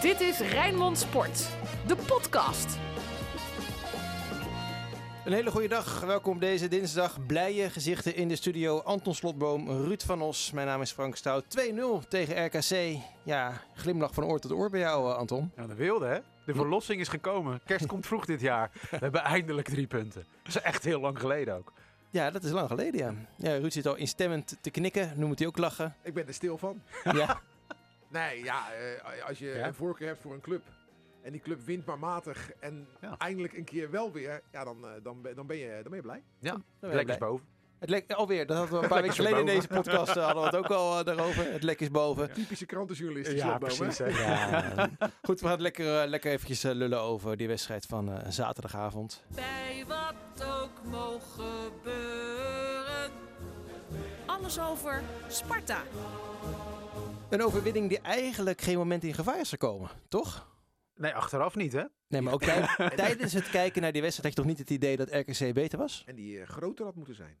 [0.00, 1.48] Dit is Rijnmond Sport,
[1.86, 2.78] de podcast.
[5.24, 6.00] Een hele goede dag.
[6.00, 7.26] Welkom deze dinsdag.
[7.26, 8.78] Blije gezichten in de studio.
[8.78, 10.50] Anton Slotboom, Ruud van Os.
[10.50, 11.44] Mijn naam is Frank Stout.
[11.44, 13.00] 2-0 tegen RKC.
[13.22, 15.52] Ja, glimlach van oor tot oor bij jou, eh, Anton.
[15.56, 16.18] Ja, dat wilde hè.
[16.44, 17.60] De verlossing is gekomen.
[17.64, 18.70] Kerst komt vroeg dit jaar.
[18.90, 20.26] We hebben eindelijk drie punten.
[20.42, 21.72] Dat is echt heel lang geleden ook.
[22.16, 23.14] Ja, dat is lang geleden, ja.
[23.36, 25.12] ja Ruud zit al instemmend te knikken.
[25.16, 25.94] Nu moet hij ook lachen.
[26.02, 26.82] Ik ben er stil van.
[27.12, 27.40] Ja,
[28.08, 29.66] Nee, ja, eh, als je Ja.
[29.66, 30.62] een voorkeur hebt voor een club
[31.22, 33.14] en die club wint maar matig en Ja.
[33.18, 35.94] eindelijk een keer wel weer, ja, dan, eh, dan, ben, dan, ben, je, dan ben
[35.96, 36.22] je blij.
[36.38, 37.28] Ja, ben je lekker blij.
[37.28, 37.46] boven.
[37.78, 38.46] Het lek alweer.
[38.46, 39.82] Dat hadden we een paar weken geleden in deze boven.
[39.82, 40.16] podcast.
[40.16, 41.52] eh, hadden we het ook al eh, daarover.
[41.52, 42.32] Het lek is boven.
[42.32, 43.32] Typische krantenjournalist.
[43.32, 43.98] Ja, precies.
[43.98, 44.06] Hè.
[44.06, 44.90] Ja,
[45.22, 49.24] goed, we gaan lekker, eh, lekker eventjes lullen over die wedstrijd van eh, zaterdagavond.
[49.34, 51.44] Bij wat ook mogen
[51.82, 53.10] gebeuren.
[54.26, 55.82] Alles over Sparta.
[57.30, 60.46] Een overwinning die eigenlijk geen moment in gevaar is gekomen, toch?
[60.96, 61.82] Nee, achteraf niet hè.
[62.08, 64.78] Nee, maar ook tij- tijdens het kijken naar die wedstrijd had je toch niet het
[64.78, 66.02] idee dat RKC beter was?
[66.06, 67.36] En die groter had moeten zijn.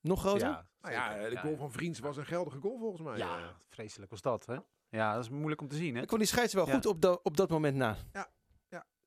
[0.00, 0.66] Nog groter?
[0.80, 3.16] Nou ja, de goal van Vriends was een geldige goal volgens mij.
[3.18, 3.48] Ja, eh.
[3.68, 4.56] vreselijk was dat hè.
[4.88, 6.02] Ja, dat is moeilijk om te zien hè.
[6.02, 6.74] Ik vond die scheids wel Ja.
[6.74, 7.96] goed op, dat op dat moment na.
[8.12, 8.30] ja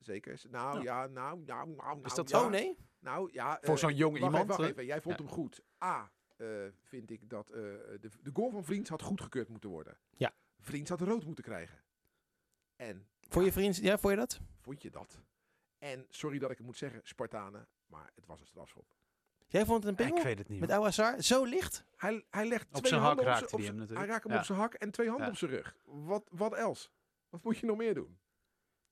[0.04, 0.40] zeker.
[0.50, 0.82] Nou Ja.
[0.82, 1.96] ja, nou, nou, nou.
[1.96, 2.44] Is nou, dat ja.
[2.44, 2.76] Oh nee?
[2.98, 3.58] Nou ja.
[3.60, 4.34] Voor eh, zo'n jong wacht iemand.
[4.42, 4.66] Even, wacht hè?
[4.66, 4.84] even.
[4.86, 5.24] Jij vond Ja.
[5.24, 5.60] hem goed.
[5.84, 6.46] A, eh,
[6.82, 9.98] vind ik dat eh, de, de goal van Vriends had goedgekeurd moeten worden.
[10.10, 10.34] Ja.
[10.58, 11.84] Vriends had rood moeten krijgen.
[12.76, 14.40] En Voor je vriend, ja, vond je dat?
[14.60, 15.20] vond je dat?
[15.78, 18.94] En sorry dat ik het moet zeggen, Spartanen, maar het was een strafschop.
[19.52, 20.24] Jij vond het een Ik pingel?
[20.24, 20.60] weet het niet.
[20.60, 20.70] Met.
[20.70, 21.22] Ouassar?
[21.22, 21.84] Zo licht?
[21.96, 24.10] Hij, hij legt Op twee zijn hak handen raakte op hij zijn- hem Hij natuurlijk.
[24.10, 24.38] raakt hem Ja.
[24.38, 25.32] op zijn hak en twee handen Ja.
[25.32, 25.76] op zijn rug.
[25.84, 26.88] Wat, wat else?
[27.28, 28.18] Wat moet je nog meer doen?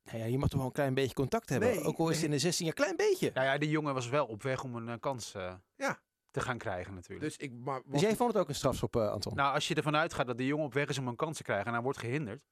[0.02, 1.68] Nou ja, je mag toch wel een klein beetje contact hebben.
[1.68, 3.30] Nee, ook al is het in de 16 jaar, klein beetje.
[3.34, 6.00] Ja, ja, die jongen was wel op weg om een eh, kans eh, Ja.
[6.30, 7.20] te gaan krijgen natuurlijk.
[7.28, 9.34] Dus ik, maar, Dus jij vond het ook een strafschop, eh, Anton?
[9.34, 11.42] Nou, als je ervan uitgaat dat die jongen op weg is om een kans te
[11.42, 12.42] krijgen en hij wordt gehinderd,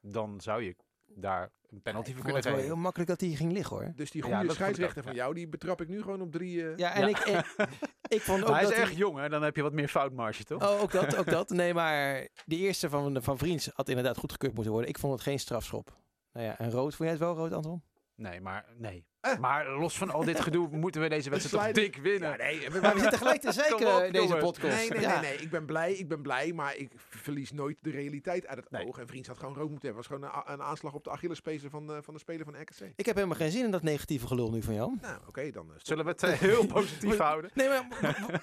[0.00, 2.68] dan zou je daar een penalty voor kunnen het wel geven.
[2.68, 3.92] heel makkelijk dat hij ging liggen hoor.
[3.96, 5.18] dus die Ja, goede ik scheidsrechter van ja.
[5.18, 6.70] jou, die betrap ik nu gewoon op drie...
[6.70, 7.08] eh, Ja, en Ja.
[7.08, 7.68] Ik, ik,
[8.08, 9.28] ik vond ook Maar hij dat is erg jong, hè?
[9.28, 10.62] Dan heb je wat meer foutmarge, toch?
[10.62, 11.50] Oh, ook dat, ook dat.
[11.50, 14.90] Nee, maar die eerste van, van Vriends had inderdaad goedgekeurd moeten worden.
[14.90, 15.96] Ik vond het geen strafschop.
[16.32, 17.82] Nou ja, en rood, vond jij het wel rood, Anton?
[18.14, 19.06] Nee, maar nee.
[19.24, 19.38] Eh.
[19.38, 22.30] Maar los van al dit gedoe moeten we deze wedstrijd toch dik winnen.
[22.30, 24.76] Ja, nee, we, Maar we zitten gelijk te op, in deze podcast.
[24.76, 25.20] Nee, nee, Ja.
[25.20, 25.38] nee, nee.
[25.38, 28.86] Ik ben blij, ik ben blij, maar ik verlies nooit de realiteit uit het Nee.
[28.86, 28.98] oog.
[28.98, 30.02] En Vriends had gewoon rood moeten hebben.
[30.04, 32.92] Het was gewoon een, aanslag op de Achillespezen van, de- van de speler van RKC.
[32.96, 34.96] Ik heb helemaal geen zin in dat negatieve gelul nu van jou.
[35.00, 37.50] Nou, oké, dan uh, Zullen we het eh, heel positief houden?
[37.54, 37.86] Nee, maar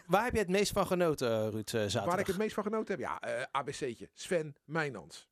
[0.06, 2.06] waar heb je het meest van genoten, eh, Ruud, eh, zaterdag?
[2.06, 3.00] Waar ik het meest van genoten heb?
[3.00, 4.10] Ja, eh ABC'tje.
[4.14, 5.30] Sven Mijnans.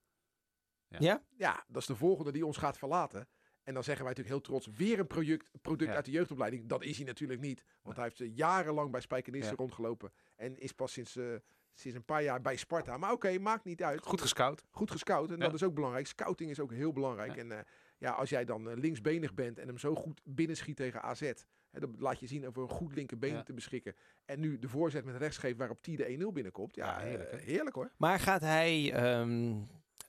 [0.99, 1.21] Ja?
[1.37, 3.27] Ja, dat is de volgende die ons gaat verlaten.
[3.63, 5.95] En dan zeggen wij natuurlijk heel trots, weer een product, product Ja.
[5.95, 6.65] uit de jeugdopleiding.
[6.67, 7.63] Dat is hij natuurlijk niet.
[7.81, 9.55] Want hij heeft eh, jarenlang bij Spijkenisse Ja.
[9.55, 10.11] rondgelopen.
[10.35, 11.25] En is pas sinds, eh,
[11.73, 12.97] sinds een paar jaar bij Sparta.
[12.97, 14.01] Maar oké, maakt niet uit.
[14.01, 14.63] Goed gescout.
[14.69, 15.29] Goed gescout.
[15.31, 15.43] En Ja.
[15.43, 16.07] dat is ook belangrijk.
[16.07, 17.35] Scouting is ook heel belangrijk.
[17.35, 17.41] Ja.
[17.41, 17.59] En eh,
[17.97, 21.31] ja, als jij dan linksbenig bent en hem zo goed binnenschiet tegen AZ.
[21.69, 23.43] Hè, dan laat je zien over een goed linkerbeen Ja.
[23.43, 23.95] te beschikken.
[24.25, 26.75] En nu de voorzet met rechts geeft waarop T de 1-0 binnenkomt.
[26.75, 27.51] Ja, Ja, heerlijk, heerlijk, hè?
[27.51, 27.91] heerlijk hoor.
[27.97, 29.55] Maar gaat hij, ehm,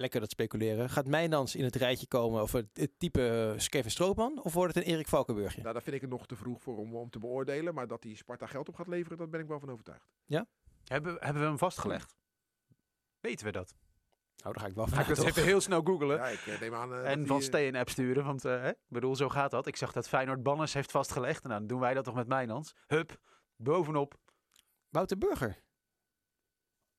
[0.01, 3.91] lekker dat speculeren, gaat Mijnans in het rijtje komen over het, het type eh, Kevin
[3.91, 4.41] Stroopman?
[4.43, 5.61] Of wordt het een Erik Valkenburgje?
[5.61, 7.75] Nou, daar vind ik het nog te vroeg voor om, om te beoordelen.
[7.75, 10.09] Maar dat hij Sparta geld op gaat leveren, daar ben ik wel van overtuigd.
[10.85, 12.17] Hebben, hebben we hem vastgelegd?
[13.21, 13.75] Weten we dat?
[14.37, 15.27] Nou, dan ga ik wel Ga ik dat toch?
[15.27, 16.17] even heel snel googlen.
[16.17, 16.95] Ja, ik eh, neem aan...
[16.95, 19.29] eh, en dat van hij, eh, Stay een app sturen, want hè, ik bedoel, zo
[19.29, 19.67] gaat dat.
[19.67, 21.43] Ik zag dat Feyenoord Banners heeft vastgelegd.
[21.43, 22.75] Nou, dan doen wij dat toch met Mijnans.
[22.87, 23.21] Hup,
[23.57, 24.15] bovenop.
[24.89, 25.63] Wouter Burger.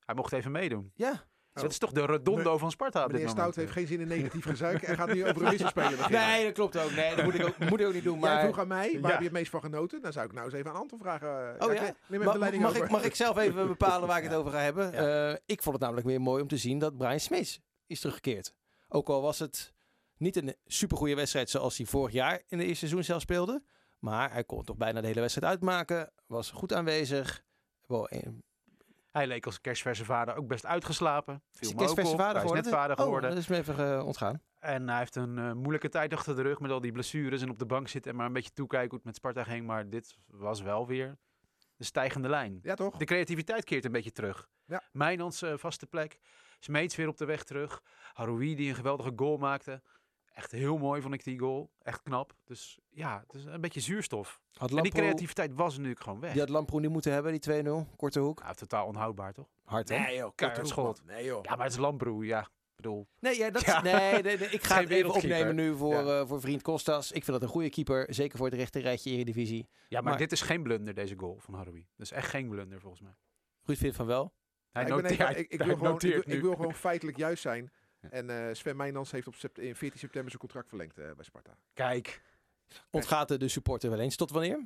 [0.05, 0.91] Hij mocht even meedoen.
[0.95, 1.29] Ja.
[1.53, 3.29] Dus dat is toch de redondo van Sparta Meneer.
[3.29, 6.11] Stout heeft geen zin in negatief gezuik en gaat nu over een beginnen.
[6.11, 6.91] Nee, dat klopt ook.
[6.91, 8.19] Nee, dat moet ik ook, moet ik ook niet doen.
[8.19, 10.01] Jij Maar vroeg aan mij, waar heb je het meest van genoten?
[10.01, 11.55] Dan zou ik nou eens even aan Anton vragen.
[11.59, 11.81] Oh ja?
[11.81, 12.83] neem even Ma- de leiding mag, over.
[12.83, 14.93] ik, mag ik zelf even bepalen waar ik het over ga hebben?
[14.93, 18.53] Eh, ik vond het namelijk weer mooi om te zien dat Brian Smeets is teruggekeerd.
[18.87, 19.73] Ook al was het
[20.17, 23.63] niet een supergoeie wedstrijd zoals hij vorig jaar in de eerste seizoen zelf speelde.
[23.99, 26.11] Maar hij kon toch bijna de hele wedstrijd uitmaken.
[26.27, 27.43] Was goed aanwezig.
[27.87, 28.09] Wel,
[29.11, 31.43] Hij leek als kerstverse vader ook best uitgeslapen.
[31.59, 32.17] is Viel kerstverse op.
[32.19, 32.71] vader Hij is geworden?
[32.71, 33.29] net vader Oh, geworden.
[33.29, 34.41] dat is me even eh, ontgaan.
[34.59, 37.49] En hij heeft een eh, moeilijke tijd achter de rug met al die blessures en
[37.49, 39.65] op de bank zitten en maar een beetje toekijken hoe het met Sparta ging.
[39.65, 41.17] Maar dit was wel weer
[41.75, 42.59] de stijgende lijn.
[42.61, 42.97] Ja, toch?
[42.97, 44.47] De creativiteit keert een beetje terug.
[44.65, 44.81] Ja.
[44.91, 46.19] Mijnans eh, vaste plek.
[46.59, 47.81] Smeets weer op de weg terug.
[48.13, 49.81] Haroui die een geweldige goal maakte.
[50.33, 51.71] Echt heel mooi vond ik die goal.
[51.81, 52.35] Echt knap.
[52.43, 54.41] Dus ja, het is een beetje zuurstof.
[54.53, 56.31] Had En die creativiteit was natuurlijk gewoon weg.
[56.31, 57.95] die had Lamproe niet moeten hebben, die 2-0.
[57.95, 58.39] Korte hoek.
[58.39, 59.47] Ja, totaal onhoudbaar toch?
[59.63, 59.99] Hard, hè?
[59.99, 61.01] Nee joh, korte hoek, schot.
[61.05, 61.43] Nee joh.
[61.43, 62.41] Ja, maar het is Lambroe, ja.
[62.41, 63.81] Ik bedoel, Nee, ja, dat, Ja.
[63.81, 66.19] nee, nee, nee, ik ga Geen het even opnemen nu voor, Ja.
[66.19, 67.11] eh, voor vriend Kostas.
[67.11, 68.13] Ik vind dat een goede keeper.
[68.13, 69.67] Zeker voor het rechte rijtje Eredivisie.
[69.87, 71.87] ja, maar, Maar- dit is geen blunder, deze goal van Haroui.
[71.97, 73.15] Dat is echt geen blunder volgens mij.
[73.63, 74.33] Ruud vindt van wel.
[74.71, 77.71] Hij ik, noteert, ik, gewoon, wil gewoon feitelijk juist zijn.
[78.09, 81.23] En eh, Sven Meijnans heeft op sept- in 14 september zijn contract verlengd eh, bij
[81.25, 81.55] Sparta.
[81.73, 82.21] Kijk,
[82.91, 84.15] Ontgaat de, de supporter wel eens.
[84.15, 84.65] Tot wanneer?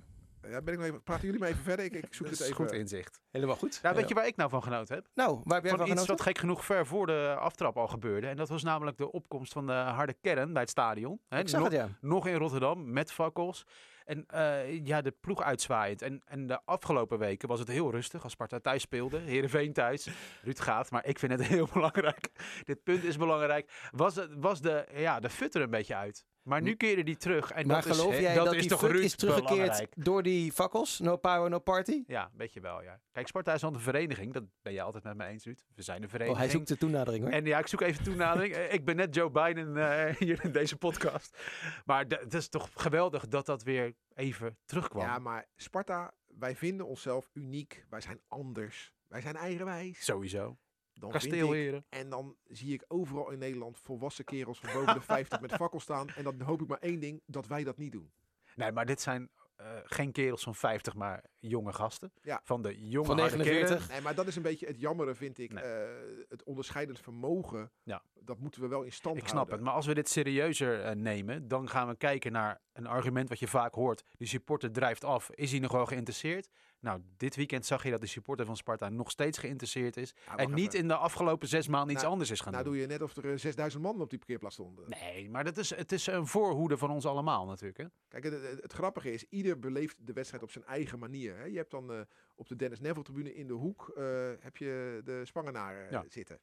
[0.50, 1.86] Ja, ben ik nog even, praten jullie maar even verder.
[1.86, 2.56] Ik, ik zoek dat het is even.
[2.56, 3.20] goed inzicht.
[3.32, 3.80] Helemaal goed.
[3.82, 4.10] Nou, weet Ja.
[4.10, 5.08] je waar ik nou van genoten heb?
[5.14, 6.16] Nou, waar heb jij Van van iets genoten?
[6.16, 8.28] wat gek genoeg ver voor de aftrap al gebeurde.
[8.28, 11.20] En dat was namelijk de opkomst van de harde kern bij het stadion.
[11.28, 11.90] Hè, Ik zag nog, het, ja.
[12.02, 13.66] nog in Rotterdam met fakkels.
[14.06, 16.02] En eh, ja, de ploeg uitzwaaiend.
[16.02, 19.18] En, en de afgelopen weken was het heel rustig als Sparta thuis speelde.
[19.18, 20.10] Heerenveen thuis.
[20.42, 22.30] Ruud gaat, maar ik vind het heel belangrijk.
[22.64, 23.90] Dit punt is belangrijk.
[23.92, 26.26] Was, was de, ja, de fut er een beetje uit.
[26.46, 27.52] Maar nu keren die terug.
[27.52, 29.60] En maar dat geloof is, jij dat, dat, is die toch fut Ruud is teruggekeerd
[29.60, 29.94] belangrijk?
[29.96, 31.00] door die fakkels?
[31.00, 32.04] No power, no party?
[32.08, 33.00] Ja, een beetje wel, ja.
[33.12, 34.34] Kijk, Sparta is al een vereniging.
[34.34, 35.64] Dat ben je altijd met me eens, Ruud.
[35.76, 36.40] We zijn een Oh, vereniging.
[36.40, 37.34] hij zoekt de toenadering hoor.
[37.34, 38.56] En ja, ik zoek even toenadering.
[38.78, 41.38] Ik ben net Joe Biden eh, hier in deze podcast.
[41.86, 45.06] Maar het is toch geweldig dat dat weer even terugkwam.
[45.06, 47.86] Ja, maar Sparta, wij vinden onszelf uniek.
[47.90, 48.94] Wij zijn anders.
[49.08, 50.06] Wij zijn eigenwijs.
[50.06, 50.58] Sowieso.
[51.00, 51.86] Dan vind ik, Kasteelheren.
[51.90, 55.84] en dan zie ik overal in Nederland volwassen kerels van boven de 50 met fakkels
[55.84, 56.08] staan.
[56.10, 58.12] En dan hoop ik maar één ding, dat wij dat niet doen.
[58.56, 62.12] Nee, maar dit zijn eh, geen kerels van 50, maar jonge gasten.
[62.22, 62.42] Ja.
[62.44, 63.78] Van de jonge Van harde 49.
[63.78, 63.92] kern.
[63.92, 65.54] Nee, maar dat is een beetje het jammere, vind ik.
[65.54, 65.64] Nee.
[65.64, 65.90] Eh,
[66.30, 68.02] het onderscheidend vermogen, Ja.
[68.14, 69.56] dat moeten we wel in stand Ik snap houden.
[69.56, 69.64] het.
[69.64, 73.40] Maar als we dit serieuzer eh, nemen, dan gaan we kijken naar een argument wat
[73.40, 74.04] je vaak hoort.
[74.18, 75.30] De supporter drijft af.
[75.32, 76.50] Is hij nog wel geïnteresseerd?
[76.86, 80.14] Nou, dit weekend zag je dat de supporter van Sparta nog steeds geïnteresseerd is.
[80.26, 80.80] Ja, en niet even.
[80.80, 82.74] in de afgelopen zes maanden iets Nou, anders is gaan Nou doen.
[82.74, 84.90] doe je net of er eh, 6000 man op die parkeerplaats stonden.
[84.90, 87.78] Nee, maar dat is, het is een voorhoede van ons allemaal natuurlijk.
[87.78, 87.86] Hè?
[88.08, 91.38] Kijk, het, het- het grappige is, ieder beleeft de wedstrijd op zijn eigen manier.
[91.38, 91.44] Hè.
[91.44, 92.00] Je hebt dan eh,
[92.36, 94.04] op de Dennis Neville tribune in de hoek eh,
[94.40, 96.04] heb je de Spangenaren eh, Ja.
[96.08, 96.40] zitten.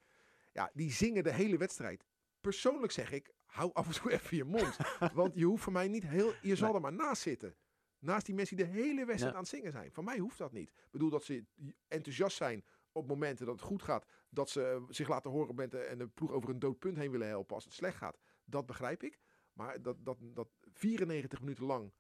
[0.53, 2.05] Ja, die zingen de hele wedstrijd.
[2.41, 4.77] Persoonlijk zeg ik, hou af en toe even je mond.
[5.15, 6.77] want je hoeft voor mij niet heel, je zal Nee.
[6.77, 7.55] er maar naast zitten.
[8.03, 9.33] Naast die mensen die de hele wedstrijd Ja.
[9.33, 9.93] aan het zingen zijn.
[9.93, 10.69] Van mij hoeft dat niet.
[10.69, 11.45] Ik bedoel dat ze
[11.89, 14.07] enthousiast zijn op momenten dat het goed gaat.
[14.31, 17.11] Dat ze eh, zich laten horen bent en de ploeg over een dood punt heen
[17.11, 18.19] willen helpen als het slecht gaat.
[18.45, 19.19] Dat begrijp ik.
[19.53, 21.93] Maar dat, dat, dat 94 minuten lang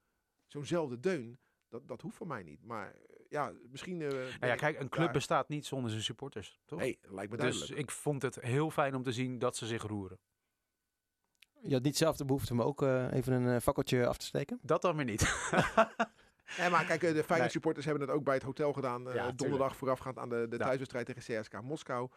[0.46, 1.38] zo'nzelfde deun,
[1.69, 2.62] dat, dat hoeft voor mij niet.
[2.64, 3.98] Maar eh, ja, misschien...
[3.98, 6.78] ben Nou ja, kijk, een club daar- bestaat niet zonder zijn supporters, toch?
[6.78, 7.81] hey, lijkt me dus duidelijk.
[7.81, 10.19] ik vond het heel fijn om te zien dat ze zich roeren.
[11.62, 14.25] Je had niet zelf de behoefte om ook eh, even een eh, fakkeltje af te
[14.26, 14.59] steken?
[14.62, 15.20] Dat dan weer niet.
[16.56, 17.49] Ja, maar kijk, eh, de Feyenoord Nee.
[17.49, 19.00] supporters hebben het ook bij het hotel gedaan.
[19.00, 19.38] eh, Ja, tuurlijk.
[19.38, 20.64] donderdag voorafgaand aan de, de Ja.
[20.64, 22.09] thuiswedstrijd tegen CSK Moskou.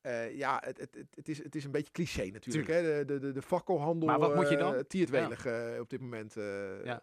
[0.00, 2.66] Eh, ja, het, het, het, is, het is een beetje cliché natuurlijk.
[2.68, 2.82] Hè?
[2.82, 4.74] De, de, de, de fakkelhandel Maar wat moet je dan?
[4.74, 6.36] eh, tiert welig eh, op dit moment.
[6.36, 7.02] eh, Ja.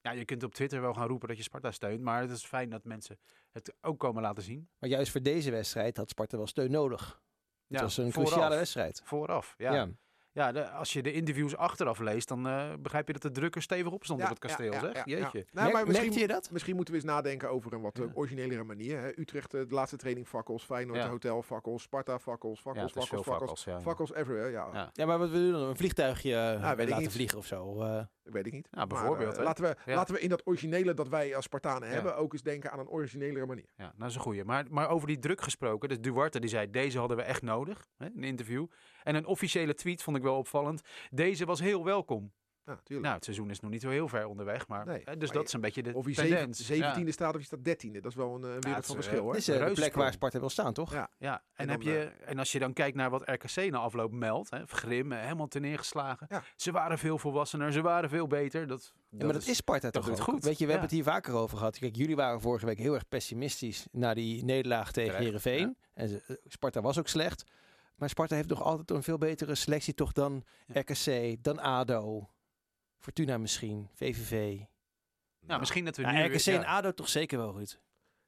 [0.00, 2.44] Ja, je kunt op Twitter wel gaan roepen dat je Sparta steunt, maar het is
[2.44, 3.18] fijn dat mensen
[3.50, 4.68] het ook komen laten zien.
[4.78, 7.04] Maar juist voor deze wedstrijd had Sparta wel steun nodig.
[7.08, 8.28] Het Ja, was een vooraf.
[8.30, 9.00] cruciale wedstrijd.
[9.04, 9.88] Vooraf, ja.
[10.34, 10.52] Ja.
[10.52, 13.62] de- als je de interviews achteraf leest, dan eh, begrijp je dat de druk er
[13.62, 14.92] stevig op stond Ja, op het kasteel, ja, zeg.
[14.94, 15.16] ja, ja.
[15.18, 15.46] Jeetje.
[15.52, 16.50] Nou, maar misschien, je dat?
[16.50, 18.04] misschien moeten we eens nadenken over een wat Ja.
[18.04, 19.00] eh, originelere manier.
[19.00, 19.18] Hè?
[19.20, 20.64] Utrecht, eh, de laatste training fakkels.
[20.64, 21.08] Feyenoord, Ja.
[21.08, 21.82] hotel fakkels.
[21.82, 24.14] Sparta fakkels, fakkels, fakkels, fakkels.
[24.14, 24.68] everywhere, ja.
[24.72, 24.90] Ja.
[24.92, 25.62] Ja, maar wat we doen dan?
[25.68, 27.12] Een vliegtuigje weet ik laten niet.
[27.12, 27.80] vliegen of zo?
[27.82, 28.02] eh.
[28.24, 28.68] Weet ik niet.
[28.70, 29.94] Ja, bijvoorbeeld, Maar, laten, we, Ja.
[29.94, 31.94] laten we in dat originele dat wij als Spartanen Ja.
[31.94, 33.66] hebben ook eens denken aan een originelere manier.
[33.76, 34.44] Ja, dat is een goeie.
[34.44, 37.86] Maar, maar over die druk gesproken, dus Duarte die zei, deze hadden we echt nodig,
[37.96, 38.66] hè, een interview.
[39.02, 40.82] En een officiële tweet vond ik wel opvallend.
[41.10, 42.32] Deze was heel welkom.
[42.66, 43.02] Ja, tuurlijk.
[43.02, 45.32] Nou, het seizoen is nog niet zo heel ver onderweg, maar Nee, dus maar dat
[45.32, 46.58] je- is een beetje de of je tendens.
[46.66, 46.92] zeven- Ja.
[46.94, 48.00] 17e staat of je staat 13e.
[48.00, 49.32] Dat is wel een, eh, wereld van is, verschil eh, hoor.
[49.32, 50.92] Dit is eh, de plek waar Sparta wil staan, toch?
[50.92, 51.10] Ja.
[51.18, 53.78] Ja, en, En heb dan, je, en als je dan kijkt naar wat RKC na
[53.78, 56.26] afloop meldt, hè, Grim, eh, helemaal ten neergeslagen.
[56.30, 56.42] Ja.
[56.56, 58.66] Ze waren veel volwassener, ze waren veel beter.
[58.66, 60.20] Dat, Ja, maar dat is Sparta toch goed?
[60.34, 60.40] ook?
[60.42, 60.78] Weet je, we Ja.
[60.78, 61.78] hebben het hier vaker over gehad.
[61.78, 65.76] Kijk, jullie waren vorige week heel erg pessimistisch na die nederlaag tegen Terecht, Heerenveen.
[65.94, 67.44] En ze- eh, Sparta was ook slecht.
[67.96, 70.80] Maar Sparta heeft nog altijd een veel betere selectie toch dan Ja.
[70.80, 72.30] RKC, dan ADO,
[72.98, 74.60] Fortuna misschien, VVV.
[75.40, 76.24] nou, misschien dat we Ja, nu...
[76.24, 76.52] RKC ja.
[76.58, 77.82] en ADO toch zeker wel, Ruud?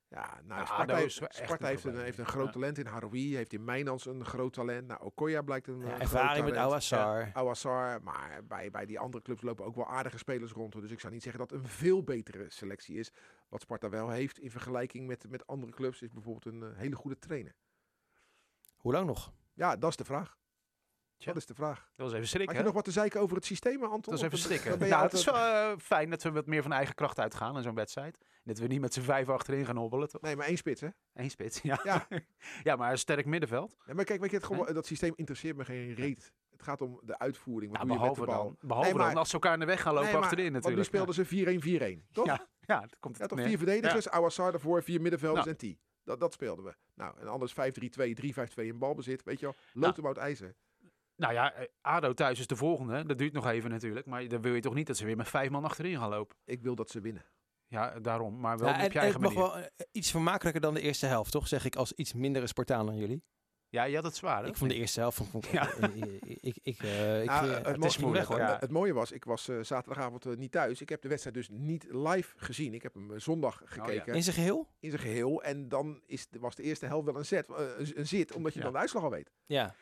[0.09, 2.05] Ja, nou, Ja, Sparta, heeft, Sparta een heeft, een, probleem.
[2.05, 2.53] heeft een groot Ja.
[2.53, 3.37] talent in Haroui.
[3.37, 4.87] Heeft in Mijnans een groot talent.
[4.87, 6.57] Nou, Okoya blijkt een, Ja, eh, groot ervaring met.
[6.57, 7.31] Awassar.
[7.33, 10.73] Awassar, maar bij, bij die andere clubs lopen ook wel aardige spelers rond.
[10.73, 10.83] hoor.
[10.83, 13.13] Dus ik zou niet zeggen dat het een veel betere selectie is.
[13.49, 16.97] Wat Sparta wel heeft in vergelijking met, met andere clubs is bijvoorbeeld een eh, hele
[16.97, 17.55] goede trainer.
[18.77, 19.33] Hoe lang nog?
[19.57, 20.37] Ja, dat is de vraag.
[21.17, 21.33] Tja.
[21.33, 21.79] Dat is de vraag.
[21.79, 22.67] Dat was even Had schrikken, je hè?
[22.67, 24.17] nog wat te zeiken over het systeem, Anton?
[24.17, 26.73] Dat is even je Nou, het is wel eh, fijn dat we wat meer van
[26.73, 28.19] eigen kracht uitgaan in zo'n wedstrijd.
[28.45, 30.09] Dat we niet met z'n vijf achterin gaan hobbelen.
[30.09, 30.21] toch?
[30.21, 30.89] Nee, maar één spits, hè?
[31.13, 31.81] Eén spits, ja.
[31.85, 32.07] Ja.
[32.63, 33.77] ja, maar een sterk middenveld.
[33.87, 36.33] Ja, maar kijk, weet je, het, gewoon, dat systeem interesseert me geen reet.
[36.51, 37.73] Het gaat om de uitvoering.
[37.73, 38.57] Wat Ja, doe je met de behalve bal?
[38.59, 40.23] dan, behalve Nee, maar- dan als ze elkaar in de weg gaan lopen Nee, maar-
[40.25, 40.89] achterin Want nu natuurlijk.
[40.89, 42.27] speelden ze 4-1-4-1, toch?
[42.27, 45.57] Ja, ja, dat komt Ja, toch vier verdedigers, Awassar daarvoor, vier middenvelders Nou.
[45.61, 45.79] en T.
[46.07, 46.75] Dat, dat speelden we.
[46.95, 47.55] Nou, en anders 5-3-2,
[48.55, 49.23] 3-5-2 in balbezit.
[49.23, 50.55] Weet je wel, loodemouwt ijzer.
[51.17, 53.07] Nou ja, eh, ADO thuis is de volgende.
[53.07, 54.07] Dat duurt nog even natuurlijk.
[54.07, 56.37] Maar dan wil je toch niet dat ze weer met vijf man achterin gaan lopen.
[56.45, 57.25] Ik wil dat ze winnen.
[57.67, 58.41] Ja, daarom.
[58.41, 59.61] Maar wel Ja, op en, je en eigen het mag manier.
[59.63, 61.49] wel eh, iets vermakelijker dan de eerste helft, toch?
[61.49, 63.25] Zeg ik als iets mindere Spartaan dan jullie.
[63.69, 64.49] Ja, je had het zwaar, hè?
[64.49, 65.17] Ik vond de eerste helft...
[65.17, 65.75] Vond, vond, Ja.
[65.77, 68.39] ik, ik, ik, eh, ik, Nou, eh, het is moeilijk hoor.
[68.39, 68.57] ja.
[68.61, 70.81] Het mooie was, ik was eh, zaterdagavond eh, niet thuis.
[70.81, 72.75] Ik heb de wedstrijd dus niet live gezien.
[72.75, 74.69] Ik heb hem eh, zondag gekeken In zijn geheel?
[74.81, 75.43] in zijn geheel.
[75.43, 78.53] En dan is, de- was de eerste helft wel een, zet, eh, een, zit, omdat
[78.53, 78.65] je Ja.
[78.65, 79.31] dan de uitslag al weet.
[79.47, 79.75] Ja.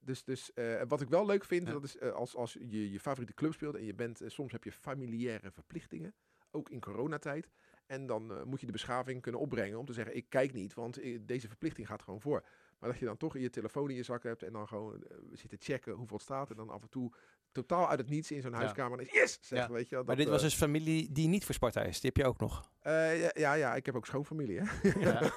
[0.00, 1.72] Dus, dus eh, wat ik wel leuk vind, Ja.
[1.72, 4.52] dat is eh, als, als je je favoriete club speelt en je bent, eh, soms
[4.52, 6.14] heb je familiaire verplichtingen,
[6.50, 7.48] ook in coronatijd.
[7.86, 10.74] En dan eh, moet je de beschaving kunnen opbrengen om te zeggen, ik kijk niet,
[10.74, 12.44] want eh, deze verplichting gaat gewoon voor.
[12.78, 15.16] Maar dat je dan toch je telefoon in je zak hebt en dan gewoon eh,
[15.32, 16.50] zitten checken hoeveel het staat.
[16.50, 17.12] En dan af en toe
[17.52, 18.56] totaal uit het niets in zo'n Ja.
[18.56, 19.38] huiskamer is yes!
[19.40, 19.70] Zeg, Ja.
[19.70, 22.00] weet je, wel, Maar dat, dit was eh, dus familie die niet voor Sparta is.
[22.00, 22.70] Die heb je ook nog.
[22.80, 24.60] eh, ja, ja, ja, ik heb ook schoonfamilie.
[24.62, 24.88] Hè?
[24.98, 25.30] Ja.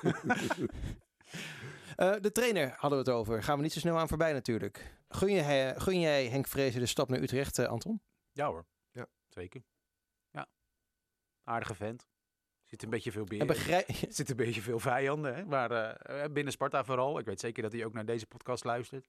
[1.95, 3.43] Eh, de trainer hadden we het over.
[3.43, 4.95] Gaan we niet zo snel aan voorbij natuurlijk.
[5.09, 8.01] Gun, je, gun jij Henk Vrezen de stap naar Utrecht, Anton?
[8.31, 8.65] Ja hoor.
[8.91, 9.07] Ja.
[9.27, 9.63] Zeker.
[10.31, 10.47] Ja.
[11.43, 12.07] Aardige vent.
[12.67, 13.45] Zit een beetje veel En beer.
[13.45, 13.87] begrijp...
[13.89, 15.45] Er zitten een beetje veel vijanden, hè?
[15.45, 17.19] maar eh, eh, binnen Sparta vooral.
[17.19, 19.07] Ik weet zeker dat hij ook naar deze podcast luistert.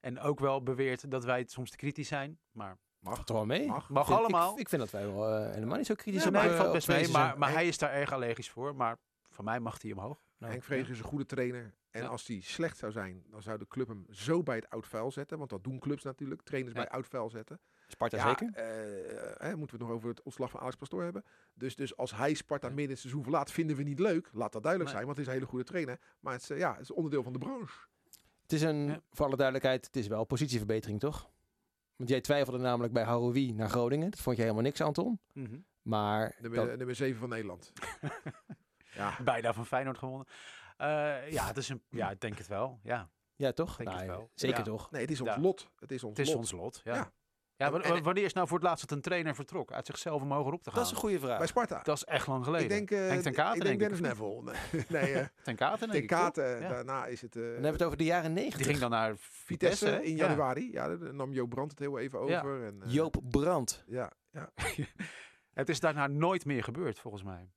[0.00, 2.38] En ook wel beweert dat wij het soms te kritisch zijn.
[2.52, 3.66] Maar Mag, toch wel mee?
[3.66, 3.88] mag.
[3.88, 4.52] mag Vind- allemaal.
[4.52, 6.72] Ik, ik vind dat wij wel eh, helemaal niet zo kritisch Ja, op, nee, valt
[6.72, 7.38] best mee, maar, zijn.
[7.38, 8.76] maar hij is daar erg allergisch voor.
[8.76, 8.98] Maar
[9.30, 10.24] van mij mag hij omhoog.
[10.38, 11.74] Nou, Henk Vreger is een goede trainer.
[11.90, 12.08] En Ja.
[12.08, 15.10] als hij slecht zou zijn, dan zou de club hem zo bij het oud vuil
[15.10, 15.38] zetten.
[15.38, 16.42] Want dat doen clubs natuurlijk.
[16.42, 16.80] Trainers Ja.
[16.82, 17.60] bij oud vuil zetten.
[17.94, 18.50] Sparta Ja, zeker?
[18.54, 21.24] eh, eh, moeten we het nog over het ontslag van Alex Pastoor hebben.
[21.54, 24.28] Dus, dus als hij Sparta midden het seizoen verlaat, vinden we niet leuk.
[24.32, 24.94] Laat dat duidelijk Nee.
[24.94, 25.98] zijn, want het is een hele goede trainer.
[26.20, 27.78] Maar het is, eh, ja, het is onderdeel van de branche.
[28.42, 29.00] Het is een, Ja.
[29.10, 31.30] voor alle duidelijkheid, het is wel positieverbetering, toch?
[31.96, 34.10] Want jij twijfelde namelijk bij Haroui naar Groningen.
[34.10, 35.20] Dat vond je helemaal niks, Anton.
[35.32, 35.58] Mhm.
[35.82, 37.72] Maar Nummer, dan- nummer 7 van Nederland.
[38.94, 40.26] ja, Bijna van Feyenoord gewonnen.
[40.76, 42.80] Eh, ja, het is een, ja, ik denk het wel.
[42.82, 43.76] Ja, ja, toch?
[43.76, 44.30] Denk het Nou, wel.
[44.34, 44.62] Zeker Ja.
[44.64, 44.90] toch?
[44.90, 45.40] nee, het is ons Ja.
[45.40, 45.70] lot.
[45.78, 46.42] Het is ons het is lot.
[46.42, 46.80] ons lot.
[46.84, 47.12] Ja.
[47.64, 47.70] Ja.
[47.70, 49.72] Ja, En- wa- en- wanneer is nou voor het laatst dat een trainer vertrok?
[49.72, 50.78] Uit zichzelf omhoog op te gaan?
[50.78, 51.38] Dat is een goede vraag.
[51.38, 51.80] Bij Sparta.
[51.82, 52.64] Dat is echt lang geleden.
[52.64, 54.18] ik denk, eh, Henk ten Katen, ik denk denk ik, Dennis?
[54.18, 54.52] Neville.
[54.88, 56.18] Nee, nee eh, Ten Katen, denk ten?
[56.18, 56.60] Katen.
[56.60, 56.68] Ja.
[56.68, 57.36] Daarna is het...
[57.36, 58.58] eh, Dan hebben we het over de jaren negentig.
[58.58, 60.26] Die ging dan naar Vitesse in Ja.
[60.26, 60.72] januari.
[60.72, 62.38] Ja, daar nam Joop Brandt het heel even Ja.
[62.38, 62.64] over.
[62.64, 63.84] En, eh, Joop Brandt.
[63.86, 64.50] Ja, ja.
[65.52, 67.50] Het is daarna nooit meer gebeurd, volgens mij.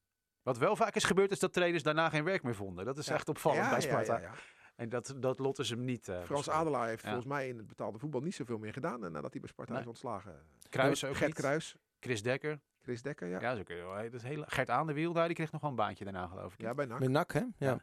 [0.43, 2.85] Wat wel vaak is gebeurd, is dat trainers daarna geen werk meer vonden.
[2.85, 3.13] Dat is Ja.
[3.13, 4.31] echt opvallend Ja, bij ja, Sparta.
[4.77, 6.07] En dat, dat lot is hem niet.
[6.07, 6.49] eh, Frans.
[6.49, 7.07] Adelaar heeft Ja.
[7.07, 9.71] volgens mij in het betaalde voetbal niet zoveel meer gedaan eh, nadat hij bij Sparta
[9.71, 9.81] Nee.
[9.81, 10.35] is ontslagen.
[10.69, 11.35] Kruis ook Gert niet.
[11.39, 12.59] Kruis, Chris Dekker.
[12.81, 13.39] Chris Dekker, ja.
[13.41, 13.95] Ja, zo kun je wel.
[14.03, 16.27] Dat is heel, Gert aan de wiel, daar, die kreeg nog wel een baantje daarna,
[16.27, 16.61] geloof ik.
[16.61, 16.99] Ja, bij NAC.
[16.99, 17.39] Met NAC, hè?
[17.39, 17.49] Ja.
[17.57, 17.79] Ja.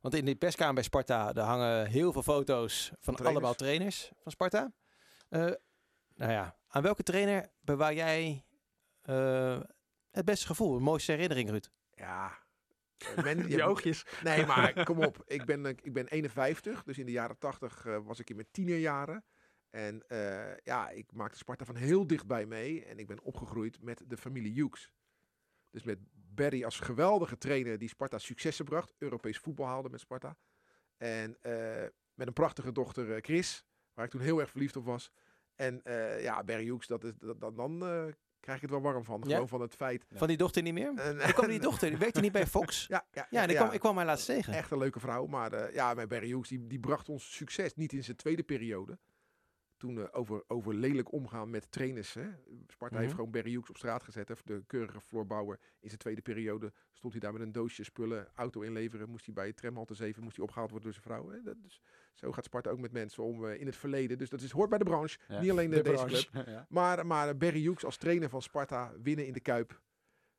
[0.00, 3.28] Want in die perskamer bij Sparta, daar hangen heel veel foto's van Trainers.
[3.28, 4.72] allemaal trainers van Sparta.
[5.28, 5.40] Eh,
[6.14, 8.44] nou ja, aan welke trainer bewaar jij
[9.02, 9.60] eh,
[10.10, 11.68] het beste gevoel, de mooiste herinnering, Ruud?
[11.94, 12.38] Ja.
[13.22, 14.06] Men- je- oogjes.
[14.22, 15.22] Nee, maar kom op.
[15.26, 18.36] Ik ben, eh, ik ben 51, dus in de jaren 80 eh, was ik in
[18.36, 19.24] mijn tienerjaren.
[19.70, 22.84] En eh, ja, ik maakte Sparta van heel dichtbij mee.
[22.84, 24.92] En ik ben opgegroeid met de familie Hughes.
[25.70, 28.94] Dus met Barry als geweldige trainer die Sparta successen bracht.
[28.98, 30.36] Europees voetbal haalde met Sparta.
[30.96, 31.36] En
[32.14, 35.10] met een prachtige dochter Chris, waar ik toen heel erg verliefd op was.
[35.54, 35.80] En
[36.20, 37.78] ja, Barry Hughes, dat is, dat, dan, dan
[38.42, 39.22] krijg ik het wel warm van.
[39.24, 39.32] Ja?
[39.32, 40.04] Gewoon van het feit.
[40.12, 40.94] Van die dochter niet meer?
[40.94, 42.86] En, Ik kwam die dochter, die werkte niet bij Fox.
[42.88, 43.62] Ja, ja, Ja, die ja.
[43.62, 44.52] Kwam, ik kwam haar laatst tegen.
[44.52, 45.26] Echt een leuke vrouw.
[45.26, 47.74] Maar eh, ja, met Barry Hughes, die, die bracht ons succes.
[47.74, 48.98] Niet in zijn tweede periode.
[49.76, 52.14] Toen eh, over, over lelijk omgaan met trainers.
[52.14, 52.26] Hè.
[52.68, 53.16] Sparta heeft Mhm.
[53.16, 54.28] gewoon Barry Hughes op straat gezet.
[54.28, 54.34] Hè.
[54.44, 55.58] De keurige floorbouwer.
[55.80, 58.28] In zijn tweede periode stond hij daar met een doosje spullen.
[58.34, 59.08] Auto inleveren.
[59.08, 61.30] Moest hij bij tramhalte 7 moest hij opgehaald worden door zijn vrouw.
[61.30, 61.42] Hè.
[61.42, 61.80] Dat is,
[62.14, 64.18] zo gaat Sparta ook met mensen om eh, in het verleden.
[64.18, 65.18] Dus dat is, hoort bij de branche.
[65.28, 65.40] Ja.
[65.40, 66.30] Niet alleen de, De deze branche.
[66.30, 66.46] club.
[66.54, 66.66] Ja.
[66.68, 68.92] Maar, maar Barry Hughes als trainer van Sparta.
[69.02, 69.80] Winnen in de Kuip.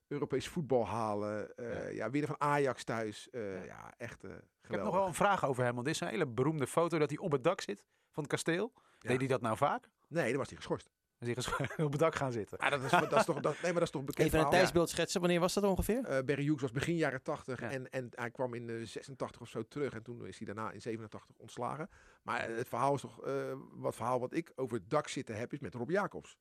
[0.07, 1.55] Europees voetbal halen.
[1.57, 2.09] eh, ja.
[2.09, 3.29] winnen van Ajax thuis.
[3.29, 3.93] eh, ja.
[3.97, 4.43] echt eh, geweldig.
[4.61, 6.97] Ik heb nog wel een vraag over hem, want dit is een hele beroemde foto
[6.97, 8.71] dat hij op het dak zit van het kasteel.
[8.99, 9.09] Ja.
[9.09, 9.89] Deed hij dat nou vaak?
[10.07, 10.89] Nee, dan was hij geschorst.
[11.25, 11.47] Ges-
[11.85, 12.57] op het dak gaan zitten.
[12.57, 14.39] Ah, dat, is, dat is toch, dat, nee, maar dat is toch een bekend Even
[14.39, 14.59] een verhaal?
[14.61, 15.19] tijdsbeeld schetsen.
[15.21, 16.05] Wanneer was dat ongeveer?
[16.05, 17.69] Eh, Barry Hughes was begin jaren 80 Ja.
[17.71, 19.93] en, en hij kwam in de 86 of zo terug.
[19.93, 21.89] En toen is hij daarna in 87 ontslagen.
[22.23, 25.35] Maar eh, het verhaal is toch, eh, wat verhaal wat ik over het dak zitten
[25.35, 26.37] heb, is met Rob Jacobs.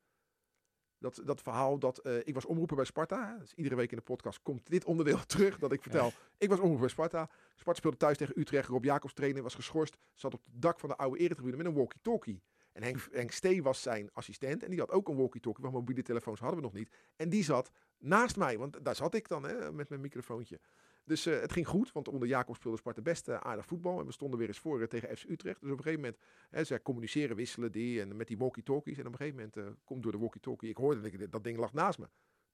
[0.99, 3.33] Dat, dat verhaal dat, eh, ik was omroeper bij Sparta.
[3.33, 3.39] hè.
[3.39, 6.13] Dus iedere week in de podcast komt dit onderdeel terug dat ik vertel.
[6.39, 7.29] Ik was omroeper bij Sparta.
[7.57, 8.69] Sparta speelde thuis tegen Utrecht.
[8.69, 9.97] Rob Jacobs trainer was geschorst.
[10.15, 12.43] Zat op het dak van de oude eretribune met een walkie-talkie.
[12.73, 14.63] En Henk, Henk Stee was zijn assistent.
[14.63, 15.63] En die had ook een walkie-talkie.
[15.63, 16.95] Want mobiele telefoons hadden we nog niet.
[17.17, 18.59] En die zat naast mij.
[18.59, 20.61] Want daar zat ik dan hè, met mijn microfoontje.
[21.05, 21.93] Dus eh, het ging goed.
[21.93, 24.01] Want onder Jacob speelde Sparta best eh, aardig voetbal.
[24.01, 25.61] En we stonden weer eens voor eh, tegen FC Utrecht.
[25.61, 28.01] Dus op een gegeven moment, hè, zij communiceren, wisselen die.
[28.01, 28.99] En met die walkie-talkies.
[28.99, 30.69] En op een gegeven moment komt door de walkie-talkie.
[30.69, 32.09] Ik hoorde dat, dat ding lag naast me.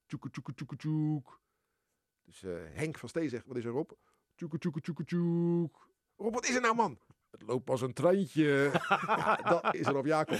[0.07, 1.41] Tjoeke, tjoeke, tjoeke, tjoek.
[2.25, 2.41] Dus
[2.73, 3.99] Henk van Stee zegt, wat is er op?
[4.35, 5.89] Tjoeke, tjoeke, tjoeke, tjoek.
[6.17, 6.99] Rob, wat is er nou man?
[7.31, 8.71] Het loopt als een treintje.
[9.07, 10.39] ja, dat is er op Jacob.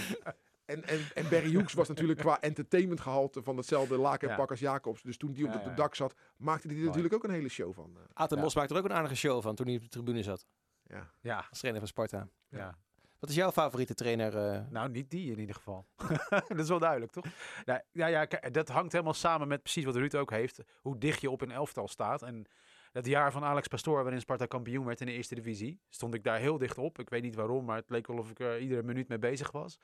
[0.65, 4.39] En, en, en Barry Hughes was natuurlijk qua entertainmentgehalte van hetzelfde laken en Ja.
[4.39, 5.01] pak als Jacobs.
[5.01, 5.75] Dus toen die op het ja, ja.
[5.75, 7.91] dak zat, maakte hij er natuurlijk ook een hele show van.
[7.97, 8.03] eh.
[8.13, 8.43] Aten Ja.
[8.43, 10.45] Bos maakte er ook een aardige show van toen hij op de tribune zat.
[10.83, 11.11] ja.
[11.21, 12.27] Ja, Als trainer van Sparta.
[12.49, 12.77] ja.
[13.19, 14.37] Wat is jouw favoriete trainer?
[14.37, 14.61] eh?
[14.69, 15.87] Nou, niet die in ieder geval.
[16.47, 17.25] dat is wel duidelijk, toch?
[17.65, 20.59] Nou, ja, ja, kijk, dat hangt helemaal samen met precies wat Ruud ook heeft.
[20.81, 22.21] Hoe dicht je op een elftal staat.
[22.21, 22.45] En
[22.91, 26.23] dat jaar van Alex Pastoor, waarin Sparta kampioen werd in de eerste divisie, stond ik
[26.23, 26.99] daar heel dicht op.
[26.99, 29.51] Ik weet niet waarom, maar het leek wel of ik er iedere minuut mee bezig
[29.51, 29.79] was.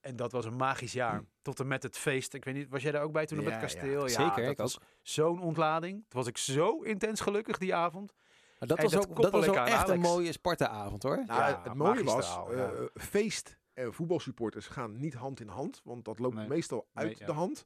[0.00, 1.22] En dat was een magisch jaar.
[1.42, 2.34] Tot en met het feest.
[2.34, 4.02] Ik weet niet, was jij daar ook bij toen op Ja, het kasteel?
[4.02, 4.86] Ja, Zeker, dat ik was ook.
[5.02, 5.92] zo'n ontlading.
[6.08, 8.14] Toen was ik zo intens gelukkig die avond.
[8.58, 11.16] Maar dat En was dat ook, dat was ook echt een mooie Sparta-avond hoor.
[11.26, 15.80] Nou, Ja, het mooie was, eh, feest en voetbalsupporters gaan niet hand in hand.
[15.84, 16.48] Want dat loopt Nee.
[16.48, 17.26] meestal uit Nee, ja.
[17.26, 17.64] de hand.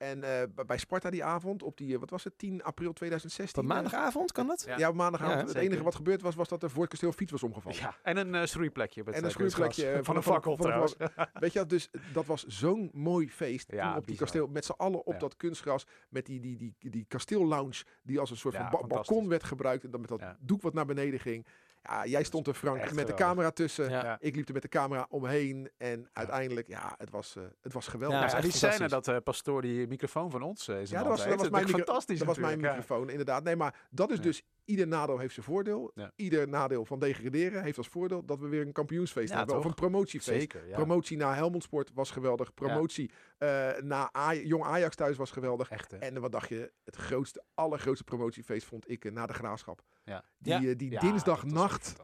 [0.00, 3.62] En eh, bij Sparta die avond, op die, eh, wat was het, 10 april 2016?
[3.62, 4.62] Op maandagavond kan dat?
[4.66, 4.78] Ja.
[4.78, 5.34] Ja, op maandagavond.
[5.38, 5.68] Ja, het zeker.
[5.68, 7.78] enige wat gebeurd was, was dat er voor het kasteel fiets was omgevallen.
[7.78, 9.00] Ja, en een eh schroeiplekje.
[9.00, 10.94] op het, En een schroeiplekje, van een fakkel van- trouwens.
[11.32, 13.72] Weet je, dus dat was zo'n mooi feest.
[13.72, 14.18] Ja, toen op die bizar.
[14.26, 15.18] kasteel, met z'n allen op Ja.
[15.18, 15.86] dat kunstgras.
[16.08, 19.44] Met die, die, die, die kasteellounge, die als een soort Ja, van ba- balkon werd
[19.44, 19.84] gebruikt.
[19.84, 20.36] En dan met dat Ja.
[20.40, 21.46] doek wat naar beneden ging.
[21.82, 23.90] Ja, jij stond er, Frank, met de camera tussen.
[23.90, 24.16] Ja.
[24.20, 25.70] Ik liep er met de camera omheen.
[25.76, 28.32] En uiteindelijk, ja, het was, eh, het was geweldig.
[28.32, 31.24] Ja, die scène dat eh, Pastoor die microfoon van ons eh, is Ja, dat was,
[31.26, 33.42] dat was mijn, micro- fantastisch dat was mijn microfoon, inderdaad.
[33.44, 34.22] Nee, maar dat is Ja.
[34.22, 34.42] dus...
[34.70, 35.90] Ieder nadeel heeft zijn voordeel.
[35.94, 36.12] Ja.
[36.16, 39.56] Ieder nadeel van degraderen heeft als voordeel dat we weer een kampioensfeest Ja, hebben.
[39.58, 40.38] Of een promotiefeest.
[40.40, 40.74] Zeker, ja.
[40.74, 42.54] Promotie naar Helmond Sport was geweldig.
[42.54, 43.48] Promotie eh,
[43.78, 45.70] naar Aj- Jong Ajax thuis was geweldig.
[45.70, 45.98] Echt?
[45.98, 46.72] En wat dacht je?
[46.84, 49.82] Het grootste, allergrootste promotiefeest vond ik eh, na de Graafschap.
[50.04, 50.24] Ja.
[50.38, 50.68] Die, Ja.
[50.68, 51.96] eh, die Ja, dinsdagnacht,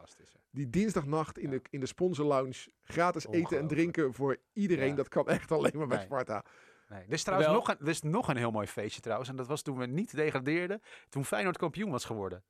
[0.51, 1.57] die dinsdagnacht in, Ja.
[1.57, 2.53] de, in de sponsorlounge.
[2.83, 4.89] Gratis eten en drinken voor iedereen.
[4.89, 4.95] Ja.
[4.95, 6.05] Dat kan echt alleen maar bij Nee.
[6.05, 6.43] Sparta.
[6.89, 9.29] Nee, er is trouwens Wel- nog een, er is nog een heel mooi feestje trouwens.
[9.29, 10.81] En dat was toen we niet degradeerden.
[11.09, 12.43] Toen Feyenoord kampioen was geworden.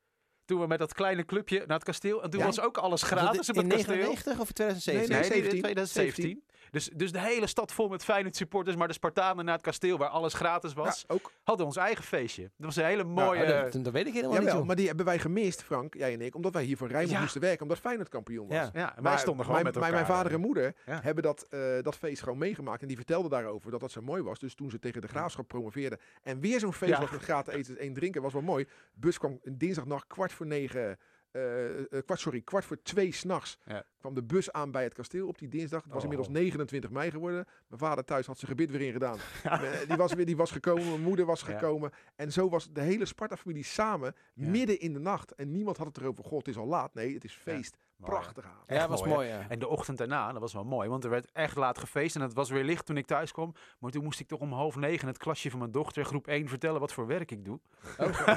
[0.48, 2.24] Toen we met dat kleine clubje naar het kasteel.
[2.24, 2.46] En toen Ja.
[2.46, 3.96] was ook alles gratis het in kasteel.
[3.96, 5.10] 99 of in 2017?
[5.12, 5.62] Nee, Nee, nee, nee, 17.
[5.62, 6.44] 2017.
[6.72, 8.76] Dus, dus de hele stad vol met Feyenoord supporters.
[8.76, 11.06] Maar de Spartanen naar het kasteel waar alles gratis was.
[11.08, 11.32] Ja, ook.
[11.44, 12.42] Hadden ons eigen feestje.
[12.42, 13.46] Dat was een hele mooie...
[13.72, 14.66] Dat, dat weet ik helemaal niet.
[14.66, 16.36] Maar die hebben wij gemist, Frank, jij en ik.
[16.36, 17.22] Omdat wij hier voor Rijnmond Ja.
[17.22, 17.62] moesten werken.
[17.62, 18.56] Omdat Feyenoord kampioen was.
[18.58, 18.72] Ja.
[18.74, 20.08] wij Maar stonden gewoon mijn, met mijn- elkaar.
[20.08, 21.00] Mijn vader en moeder Ja.
[21.04, 22.82] hebben dat, eh, dat feest gewoon meegemaakt.
[22.82, 24.40] En die vertelden daarover dat dat zo mooi was.
[24.40, 26.00] Dus toen ze tegen de graafschap promoveerden.
[26.24, 27.00] En weer zo'n feest Ja.
[27.00, 28.22] was met gratis eten en drinken.
[28.22, 28.68] Was wel mooi.
[28.94, 30.98] Bus kwam dinsdagnacht kwart voor negen.
[31.32, 33.84] Eh, kwart, sorry, kwart voor twee s'nachts Ja.
[33.98, 35.84] kwam de bus aan bij het kasteel op die dinsdag.
[35.84, 36.10] Het was Oh.
[36.12, 37.46] inmiddels 29 mei geworden.
[37.68, 39.18] Mijn vader thuis had zijn gebit weer ingedaan.
[39.44, 41.46] Eh, die, was weer, die was gekomen, mijn moeder was Ja.
[41.46, 41.92] gekomen.
[42.16, 44.50] En zo was de hele Sparta-familie samen, Ja.
[44.50, 45.32] midden in de nacht.
[45.36, 46.94] En niemand had het erover, god, het is al laat.
[46.94, 47.78] Nee, het is feest.
[48.06, 48.64] Prachtig avond.
[48.68, 49.16] ja, was mooi, hè?
[49.16, 49.28] mooi.
[49.28, 49.50] ja.
[49.50, 52.22] En de ochtend daarna, dat was wel mooi, want er werd echt laat gefeest en
[52.22, 53.54] het was weer licht toen ik thuis kwam.
[53.80, 56.48] Maar toen moest ik toch om half negen het klasje van mijn dochter, groep 1,
[56.48, 57.60] vertellen wat voor werk ik doe.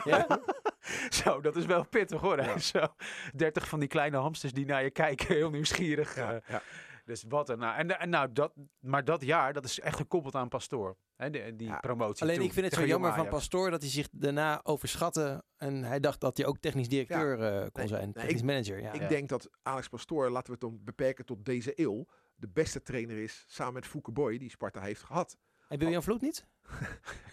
[0.05, 0.27] Ja?
[1.09, 2.39] Zo, dat is wel pittig hoor.
[2.39, 2.51] hè.
[2.51, 2.59] Ja.
[2.59, 2.87] Zo,
[3.35, 6.17] 30 van die kleine hamsters die naar je kijken, heel nieuwsgierig.
[6.17, 6.41] Ja, eh.
[6.49, 6.63] ja.
[7.05, 10.35] Dus wat een, nou, en, en nou, dat, maar dat jaar, dat is echt gekoppeld
[10.35, 10.97] aan Pastoor.
[11.21, 11.79] Hè, die, die Ja.
[11.79, 13.29] promotie Alleen ik vind het zo jammer van.
[13.29, 15.45] Pastoor dat hij zich daarna overschatte.
[15.57, 18.03] En hij dacht dat hij ook technisch directeur eh, kon Nee, zijn.
[18.05, 18.81] nee, technisch ik- manager.
[18.81, 18.93] Ja.
[18.93, 19.09] Ik Ja.
[19.09, 23.17] denk dat Alex Pastoor, laten we het dan beperken tot deze eeuw, de beste trainer
[23.23, 25.37] is samen met Fouke Boy, die Sparta heeft gehad.
[25.69, 26.47] En William Vloed niet?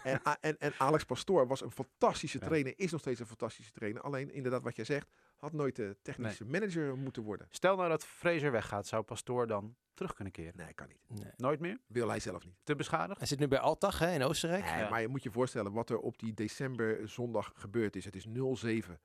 [0.03, 2.45] En, en, en Alex Pastoor was een fantastische Ja.
[2.47, 4.01] trainer, is nog steeds een fantastische trainer.
[4.01, 7.47] Alleen inderdaad wat jij zegt, had nooit de technische manager moeten worden.
[7.49, 10.53] Stel nou dat Fraser weggaat, zou Pastoor dan terug kunnen keren?
[10.55, 11.19] Nee, kan niet.
[11.23, 11.31] Nee.
[11.35, 11.77] Nooit meer?
[11.87, 12.55] Wil hij zelf niet.
[12.63, 13.17] Te beschadigd?
[13.17, 14.63] Hij zit nu bij Altach hè, in Oostenrijk.
[14.63, 14.89] Nee, Ja.
[14.89, 18.05] Maar je moet je voorstellen wat er op die december zondag gebeurd is.
[18.05, 18.31] Het is 0-7.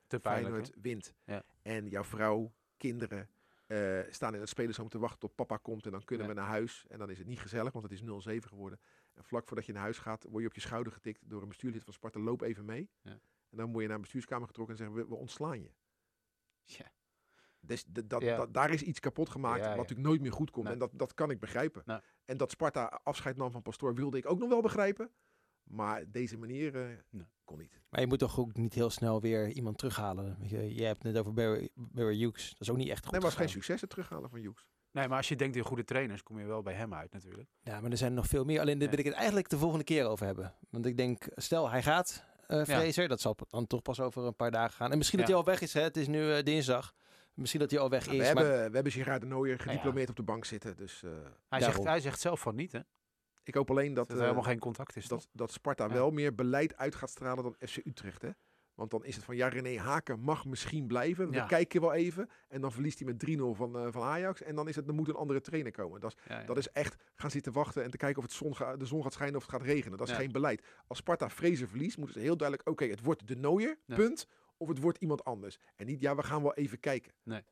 [0.07, 0.21] Te.
[0.21, 1.15] Feyenoord wint.
[1.25, 1.43] Ja.
[1.63, 3.29] En jouw vrouw, kinderen
[3.67, 5.85] eh, staan in het spelershome te wachten tot papa komt.
[5.87, 6.33] En dan kunnen Ja.
[6.35, 6.85] we naar huis.
[6.89, 8.81] En dan is het niet gezellig, want het is 0-7 geworden.
[9.15, 11.49] En vlak voordat je naar huis gaat, word je op je schouder getikt door een
[11.49, 12.21] bestuurlid van Sparta.
[12.21, 12.91] Loop even mee.
[13.03, 13.11] Ja.
[13.51, 15.71] En dan word je naar een bestuurskamer getrokken en zeggen we, we ontslaan je.
[16.79, 16.93] Ja.
[17.61, 18.37] Dus dat, Ja.
[18.37, 19.77] dat, daar is iets kapot gemaakt Ja, wat ja.
[19.81, 20.65] natuurlijk nooit meer goed komt.
[20.65, 20.73] Nee.
[20.73, 21.83] En dat, dat kan ik begrijpen.
[21.85, 21.99] Nee.
[22.25, 25.11] En dat Sparta afscheid nam van Pastoor wilde ik ook nog wel begrijpen.
[25.63, 27.27] Maar deze manier eh, Nee.
[27.45, 27.81] kon niet.
[27.89, 30.37] Maar je moet toch ook niet heel snel weer iemand terughalen.
[30.41, 32.51] Je, je hebt het net over Barry, Barry Hughes.
[32.51, 34.67] Dat is ook niet echt goed Nee, was geen succes het terughalen van Hughes.
[34.91, 37.49] Nee, maar als je denkt in goede trainers, kom je wel bij hem uit natuurlijk.
[37.61, 38.61] Ja, maar er zijn er nog veel meer.
[38.61, 40.55] Alleen daar wil ik het eigenlijk de volgende keer over hebben.
[40.71, 43.09] Want ik denk, stel hij gaat, eh Fraser.
[43.09, 44.91] Dat zal dan toch pas over een paar dagen gaan.
[44.93, 45.73] En misschien dat hij al weg is.
[45.73, 45.81] Hè?
[45.83, 46.95] Het is nu eh, dinsdag.
[47.35, 48.29] Misschien dat hij al weg Nou, is.
[48.29, 49.63] we, maar- hebben, we hebben Gerard de Nooier ja.
[49.63, 50.77] gediplomeerd op de bank zitten.
[50.77, 51.73] Dus eh, Hij Daarom.
[51.77, 52.81] zegt, hij zegt zelf van niet, hè?
[53.45, 55.07] Ik hoop alleen dat, er helemaal geen contact is.
[55.09, 55.93] dat, dat Sparta Ja.
[55.93, 58.23] wel meer beleid uit gaat stralen dan FC Utrecht.
[58.23, 58.31] Hè?
[58.75, 61.29] Want dan is het van, ja, René Haken mag misschien blijven.
[61.31, 61.47] We Ja.
[61.47, 62.29] kijken wel even.
[62.49, 64.43] En dan verliest hij met 3-0 van, eh, van Ajax.
[64.43, 66.01] En dan is het, er moet een andere trainer komen.
[66.01, 66.47] Dat is, Ja, ja.
[66.47, 69.03] dat is echt gaan zitten wachten en te kijken of het zon ga- de zon
[69.03, 69.99] gaat schijnen of het gaat regenen.
[69.99, 70.19] Dat is Ja.
[70.21, 70.67] geen beleid.
[70.87, 73.97] Als Sparta Vrezen verliest, moeten ze heel duidelijk, oké, het wordt de Nooier, Ja.
[73.97, 74.27] punt.
[74.57, 75.59] Of het wordt iemand anders.
[75.77, 77.13] En niet, ja, we gaan wel even kijken.
[77.25, 77.43] nee,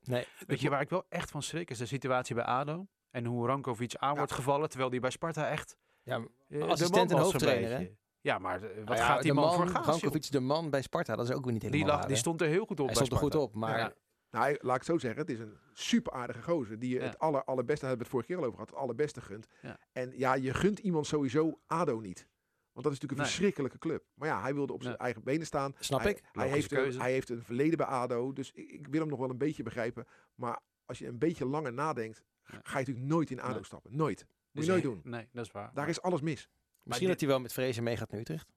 [0.47, 1.71] Weet je waar ik wel echt van schrik?
[1.71, 2.87] Is de situatie bij ADO.
[3.11, 5.77] En hoe Rankovic aan wordt gevallen, terwijl die bij Sparta echt...
[6.03, 6.23] Ja, eh,
[6.59, 7.91] de assistent en hoofdtrainer.
[8.21, 9.67] Ja, maar eh, wat Nou ja, gaat die man, voor?
[9.67, 12.17] Rankovic, de man bij Sparta, dat is ook weer niet Die, helemaal lag, waar, die
[12.17, 13.93] stond er heel goed op Hij bij stond er goed op, maar Ja.
[14.31, 15.21] Nou, hij- laat ik het zo zeggen.
[15.21, 16.79] Het is een super aardige gozer.
[16.79, 17.05] Die je Ja.
[17.07, 19.47] het aller, allerbeste, daar hebben we het vorige keer al over gehad, het allerbeste gunt.
[19.63, 19.79] Ja.
[19.93, 22.27] En ja, je gunt iemand sowieso ADO niet.
[22.73, 23.27] Want dat is natuurlijk een Nee.
[23.27, 24.05] verschrikkelijke club.
[24.15, 25.03] Maar ja, hij wilde op zijn Nee.
[25.03, 25.75] eigen benen staan.
[25.79, 26.23] Snap hij, ik.
[26.33, 28.33] Hij heeft, een, hij heeft een verleden bij ADO.
[28.33, 30.07] Dus ik, ik wil hem nog wel een beetje begrijpen.
[30.35, 33.65] Maar als je een beetje langer nadenkt, ga je natuurlijk nooit in ADO Nee.
[33.65, 33.97] stappen.
[33.97, 34.25] Nooit.
[34.27, 35.11] Moet Dus je nooit nee, doen.
[35.11, 35.71] Nee, dat is waar.
[35.75, 36.49] Daar is alles mis.
[36.83, 38.47] Misschien dit- dat hij wel met Vrezen meegaat naar Utrecht.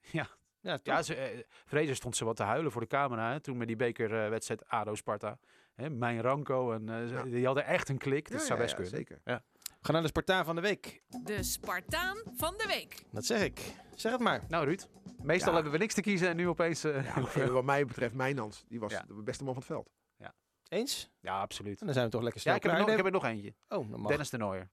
[0.00, 0.28] Ja.
[0.60, 0.78] Ja?
[0.82, 1.14] Ja, ze,
[1.70, 5.38] eh, stond ze wat te huilen voor de camera hè, toen met die bekerwedstrijd ADO-Sparta.
[5.74, 7.22] Hè, Mijn Ranko, en, eh, Ja.
[7.22, 8.30] die hadden echt een klik.
[8.30, 8.96] Dat Ja, zou ja, best ja, kunnen.
[8.98, 9.20] zeker.
[9.24, 11.02] We gaan naar de Spartaan van de week.
[11.24, 13.02] De Spartaan van de week.
[13.10, 13.74] Dat zeg ik.
[13.94, 14.42] Zeg het maar.
[14.48, 14.86] Nou Ruud,
[15.22, 15.54] meestal Ja.
[15.54, 16.84] hebben we niks te kiezen en nu opeens...
[16.84, 19.04] eh, Ja, wat mij betreft, Mijnans, die was Ja.
[19.08, 19.90] de beste man van het veld.
[20.68, 21.10] Eens?
[21.20, 21.78] ja, absoluut.
[21.80, 23.12] En dan zijn we toch lekker Ja, snel ik heb, er nog, ik heb er
[23.12, 23.54] nog eentje.
[23.68, 24.06] Oh.
[24.08, 24.70] Dennis de Nooier.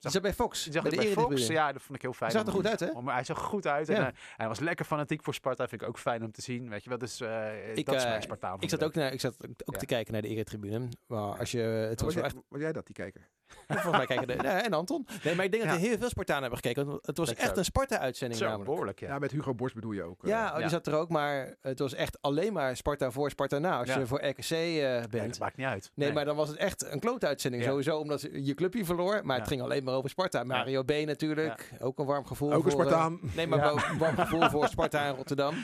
[0.00, 0.66] Is dat bij Fox?
[0.68, 1.46] Zag bij de bij Fox.
[1.46, 2.30] Ja, dat vond ik heel fijn.
[2.30, 2.90] Hij zag er goed uit, hè?
[2.90, 4.12] om- hij zag er goed uit en Ja.
[4.36, 5.68] hij, was lekker fanatiek voor Sparta.
[5.68, 6.68] Vind ik ook fijn om te zien.
[6.68, 9.12] Weet je wel, dus eh, Ik, dat is eh, mijn Spartaan Ik zat ook, naar,
[9.12, 9.78] ik zat ook Ja.
[9.78, 10.88] te kijken naar de Eretribune.
[11.06, 12.44] Maar als je, het was Was wel jij, echt...
[12.48, 13.28] was jij dat, die kijker?
[13.68, 15.06] Volgens mij kijken de, ja, en Anton.
[15.24, 16.86] Nee, maar ik denk dat er heel veel Spartanen hebben gekeken.
[16.86, 18.70] want Het was Dat echt een Sparta-uitzending Zo, namelijk.
[18.70, 19.08] behoorlijk, ja.
[19.08, 20.22] Ja, met Hugo Borst bedoel je ook.
[20.24, 20.28] eh.
[20.30, 20.68] Ja, oh, die Ja.
[20.68, 23.78] zat er ook, maar het was echt alleen maar Sparta voor, Sparta na.
[23.78, 23.98] Als Ja.
[23.98, 25.28] je voor RKC eh, Nee, bent.
[25.30, 25.90] dat maakt niet uit.
[25.94, 27.62] Nee, maar dan was het echt een klootuitzending.
[27.62, 27.68] Ja.
[27.68, 29.20] Sowieso omdat je clubje verloor.
[29.24, 30.44] Maar het ging alleen maar over Sparta.
[30.44, 31.70] Mario B natuurlijk.
[31.80, 32.52] Ook een warm gevoel.
[32.52, 33.18] Ook een voor, eh, Spartaan.
[33.36, 35.54] nee, maar een warm gevoel voor Sparta en Rotterdam.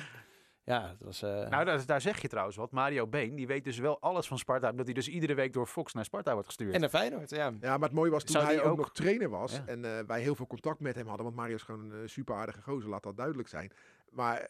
[0.67, 1.23] Ja, dat was...
[1.23, 2.71] eh, Nou, daar, daar zeg je trouwens wat.
[2.71, 4.71] Mario Been, die weet dus wel alles van Sparta.
[4.71, 6.75] Omdat hij dus iedere week door Fox naar Sparta wordt gestuurd.
[6.75, 7.53] en een Feyenoord, ja.
[7.61, 9.53] Ja, maar het mooie was toen Zou hij ook, ook- nog trainer was.
[9.53, 9.63] Ja.
[9.67, 11.25] En eh, wij heel veel contact met hem hadden.
[11.25, 13.73] Want Mario is gewoon een eh, super aardige gozer, laat dat duidelijk zijn.
[14.11, 14.49] Maar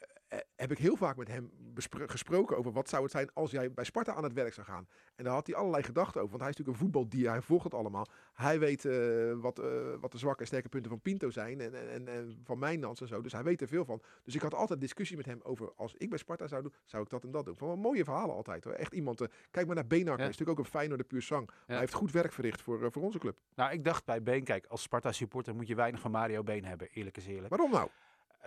[0.56, 1.50] heb ik heel vaak met hem
[1.90, 4.88] gesproken over wat zou het zijn als jij bij Sparta aan het werk zou gaan.
[5.16, 6.30] En daar had hij allerlei gedachten over.
[6.30, 8.06] Want hij is natuurlijk een voetbaldier, hij volgt het allemaal.
[8.32, 11.60] Hij weet eh, wat, eh, wat de zwakke en sterke punten van Pinto zijn.
[11.60, 13.20] En, en, en, van Mijnans en zo.
[13.20, 14.02] Dus hij weet er veel van.
[14.22, 17.02] Dus ik had altijd discussie met hem over als ik bij Sparta zou doen, zou
[17.02, 17.56] ik dat en dat doen.
[17.56, 18.72] Van wel mooie verhalen altijd hoor.
[18.72, 19.20] Echt iemand.
[19.20, 20.24] eh, kijk maar naar Beenhakker.
[20.24, 20.30] Ja.
[20.30, 21.46] Is natuurlijk ook een Feyenoord de puur sang.
[21.46, 23.38] Maar Hij heeft goed werk verricht voor, eh, voor onze club.
[23.54, 26.64] Nou, ik dacht bij Been, kijk, als Sparta supporter moet je weinig van Mario Been
[26.64, 26.88] hebben.
[26.92, 27.48] Eerlijk is eerlijk.
[27.48, 27.88] Waarom nou?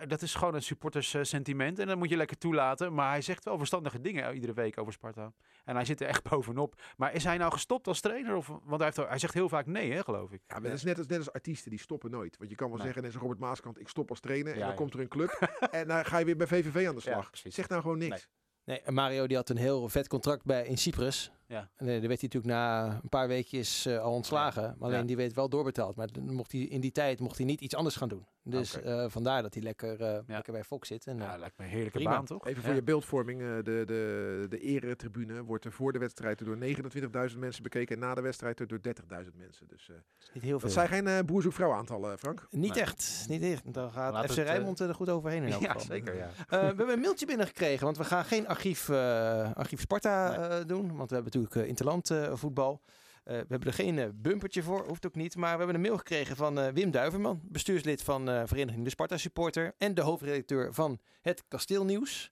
[0.00, 2.94] Eh, Dat is gewoon een supporters sentiment en dat moet je lekker toelaten.
[2.94, 5.32] Maar hij zegt wel verstandige dingen iedere week over Sparta.
[5.64, 6.80] En hij zit er echt bovenop.
[6.96, 8.34] Maar is hij nou gestopt als trainer?
[8.36, 10.40] Of, want hij, heeft, hij zegt heel vaak nee, hè, geloof ik.
[10.46, 12.36] Ja, maar dat is net als, net als artiesten, die stoppen nooit.
[12.36, 12.84] Want je kan wel Nee.
[12.86, 14.52] zeggen, net als Robert Maaskant, ik stop als trainer.
[14.52, 14.76] en Ja, dan ja.
[14.76, 15.30] komt er een club.
[15.70, 17.30] en dan ga je weer bij VVV aan de slag.
[17.32, 18.28] zeg nou gewoon niks.
[18.64, 21.32] Nee, en Mario die had een heel vet contract bij, in Cyprus.
[21.50, 21.68] Ja.
[21.76, 24.62] En eh, daar werd hij natuurlijk na een paar weekjes eh, al ontslagen.
[24.62, 25.06] Maar alleen Ja.
[25.06, 25.96] die werd wel doorbetaald.
[25.96, 28.26] Maar dan mocht hij, in die tijd mocht hij niet iets anders gaan doen.
[28.42, 31.06] Dus eh, vandaar dat hij lekker, eh, lekker bij Fox zit.
[31.06, 32.10] En, Ja, eh, lijkt me een heerlijke prima.
[32.10, 32.46] baan, toch?
[32.46, 32.76] Even voor Ja.
[32.76, 33.40] je beeldvorming.
[33.40, 37.94] eh, de, de, de eretribune wordt er voor de wedstrijd door 29.000 mensen bekeken.
[37.94, 39.66] En na de wedstrijd door 30.000 mensen.
[39.68, 39.96] Dus eh,
[40.34, 40.68] niet heel veel.
[40.68, 42.46] dat zijn geen eh boer-zoek-vrouw aantallen, Frank.
[42.50, 42.80] Niet Nee.
[42.82, 43.24] echt.
[43.28, 43.74] Niet echt.
[43.74, 46.28] Dan gaat Laat FC het, Rijnmond er goed overheen in elk Ja, zeker, ja.
[46.38, 50.66] Eh, we hebben een mailtje binnengekregen, want we gaan geen archief, eh, archief Sparta eh,
[50.66, 50.86] doen.
[50.96, 52.80] Want we hebben natuurlijk eh, interland eh, voetbal.
[53.24, 55.36] Eh, we hebben er geen bumpertje voor, hoeft ook niet.
[55.36, 59.74] Maar we hebben een mail gekregen van Wim Duiverman, bestuurslid van Vereniging De Sparta Supporter.
[59.78, 62.30] En de hoofdredacteur van het Kasteelnieuws.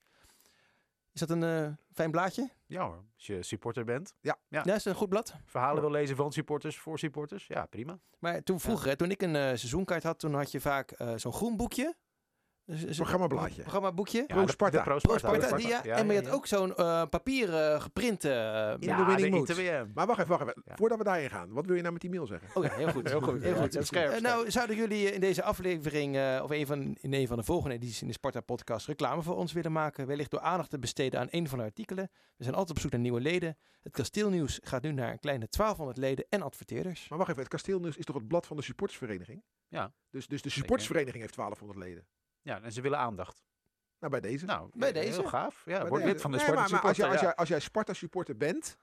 [1.12, 2.50] Is dat een fijn blaadje?
[2.66, 4.14] Ja hoor, als je supporter bent.
[4.20, 5.34] Ja, is het een goed blad.
[5.44, 7.46] Verhalen wil lezen van supporters, voor supporters.
[7.46, 7.98] Ja, prima.
[8.18, 11.56] Maar toen vroeger, hè, toen ik een seizoenkaart had, toen had je vaak zo'n groen
[11.56, 11.94] boekje.
[12.68, 13.60] Dus- Programmablaadje.
[13.62, 14.24] Programmaboekje.
[14.26, 14.76] Ja, Pro Sparta.
[14.76, 15.36] de Pro Pro Sparta.
[15.38, 15.80] Sparta, de die, ja.
[15.84, 18.30] Ja, en maar je ja, had ook zo'n eh papieren geprinte...
[18.30, 19.48] eh, In Ja, de winning de mood.
[19.48, 19.86] ITWM.
[19.94, 20.62] Maar wacht even, wacht even.
[20.64, 20.76] Ja.
[20.76, 21.52] Voordat we daarin gaan.
[21.52, 22.48] Wat wil je nou met die mail zeggen?
[22.54, 23.08] Oh ja, heel goed.
[23.08, 23.42] Heel goed.
[23.42, 23.72] Heel Ja, goed.
[23.74, 24.22] heel scherp, Eh, scherp.
[24.22, 27.74] nou, zouden jullie in deze aflevering, eh, of een van, in een van de volgende
[27.74, 30.06] edities in de Sparta-podcast, reclame voor ons willen maken?
[30.06, 32.10] Wellicht door aandacht te besteden aan een van de artikelen.
[32.36, 33.56] We zijn altijd op zoek naar nieuwe leden.
[33.82, 37.08] Het kasteelnieuws gaat nu naar een kleine 1200 leden en adverteerders.
[37.08, 39.42] Maar wacht even, het kasteelnieuws is toch het blad van de supportersvereniging?
[39.68, 39.92] Ja.
[40.10, 42.06] Dus, dus de supportersvereniging heeft 1200 leden.
[42.42, 43.46] Ja, en ze willen aandacht.
[43.98, 44.44] Nou, bij deze.
[44.44, 45.20] Nou, Bij eh, deze?
[45.20, 45.62] Heel gaaf.
[45.64, 47.60] Ja, Maar word lid van de nee, Sparta maar, maar als, als, jij, als jij
[47.60, 48.76] Sparta supporter bent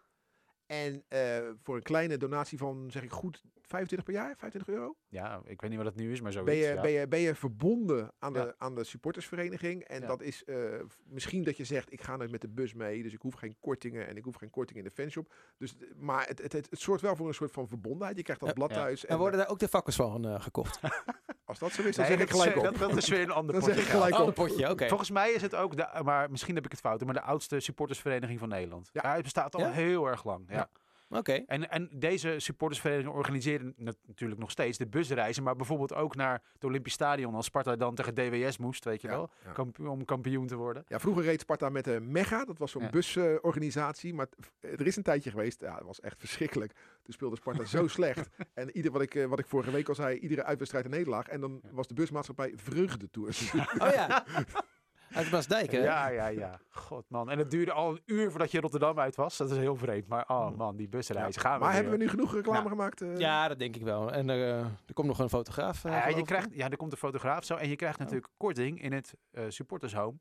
[0.65, 4.95] en eh, voor een kleine donatie van, zeg ik goed, 25 per jaar, 25 euro,
[5.07, 6.51] Ja, ik weet niet wat het nu is, maar zoiets.
[6.51, 6.81] ben je, ja.
[6.81, 8.53] ben je, ben je verbonden aan de, Ja.
[8.57, 9.83] aan de supportersvereniging.
[9.83, 10.07] En Ja.
[10.07, 10.55] dat is eh,
[11.03, 13.55] misschien dat je zegt, ik ga nooit met de bus mee, dus ik hoef geen
[13.59, 15.33] kortingen en ik hoef geen korting in de fanshop.
[15.57, 18.17] Dus, eh, maar het, het, het, het zorgt wel voor een soort van verbondenheid.
[18.17, 18.55] Je krijgt dat Ja.
[18.55, 18.75] blad Ja.
[18.75, 19.05] thuis.
[19.05, 20.79] En worden daar ook de vakkers van eh, gekocht?
[21.45, 22.79] als dat zo is, dan Nee, zeg ik dat is- gelijk op.
[22.79, 24.33] Dat, dat is weer een ander Dan zeg ik potje gelijk Oh, op.
[24.33, 24.87] potje, oké.
[24.87, 27.59] Volgens mij is het ook, de, maar misschien heb ik het fout, maar de oudste
[27.59, 28.89] supportersvereniging van Nederland.
[28.93, 29.01] Ja.
[29.03, 29.71] Ja, het bestaat al Ja?
[29.71, 30.45] heel erg lang.
[30.49, 30.69] Ja.
[31.17, 31.31] Oké.
[31.33, 35.43] En, en deze supportersvereniging organiseren nat- natuurlijk nog steeds de busreizen.
[35.43, 37.35] Maar bijvoorbeeld ook naar het Olympisch Stadion.
[37.35, 39.29] Als Sparta dan tegen DWS moest, weet je Ja, wel.
[39.45, 39.51] ja.
[39.51, 40.83] Kamp- om kampioen te worden.
[40.87, 42.45] Ja, vroeger reed Sparta met de Mega.
[42.45, 42.89] Dat was zo'n Ja.
[42.89, 44.13] busorganisatie.
[44.13, 45.61] maar t- er is een tijdje geweest.
[45.61, 46.71] Ja, dat was echt verschrikkelijk.
[47.03, 48.29] Toen speelde Sparta zo slecht.
[48.53, 51.27] En ieder, wat, ik, eh, wat ik vorige week al zei, iedere uitwedstrijd een nederlaag.
[51.27, 53.53] En dan was de busmaatschappij Vreugdetours.
[53.53, 54.25] Oh ja.
[55.15, 55.77] Uit Maasdijk, hè?
[55.83, 56.59] Ja, ja, ja.
[56.69, 57.29] God man.
[57.29, 59.37] En het duurde al een uur voordat je Rotterdam uit was.
[59.37, 60.07] Dat is heel vreemd.
[60.07, 61.81] Maar oh man, die busreizen gaan we maar weer.
[61.81, 62.69] hebben we nu genoeg reclame Ja.
[62.69, 63.01] gemaakt?
[63.01, 63.17] eh?
[63.17, 64.11] Ja, dat denk ik wel.
[64.11, 65.85] En er, eh, er komt nog een fotograaf.
[65.85, 67.55] eh, Ja, je krijgt, ja, er komt een fotograaf zo.
[67.55, 70.17] En je krijgt natuurlijk korting in het eh supportershome.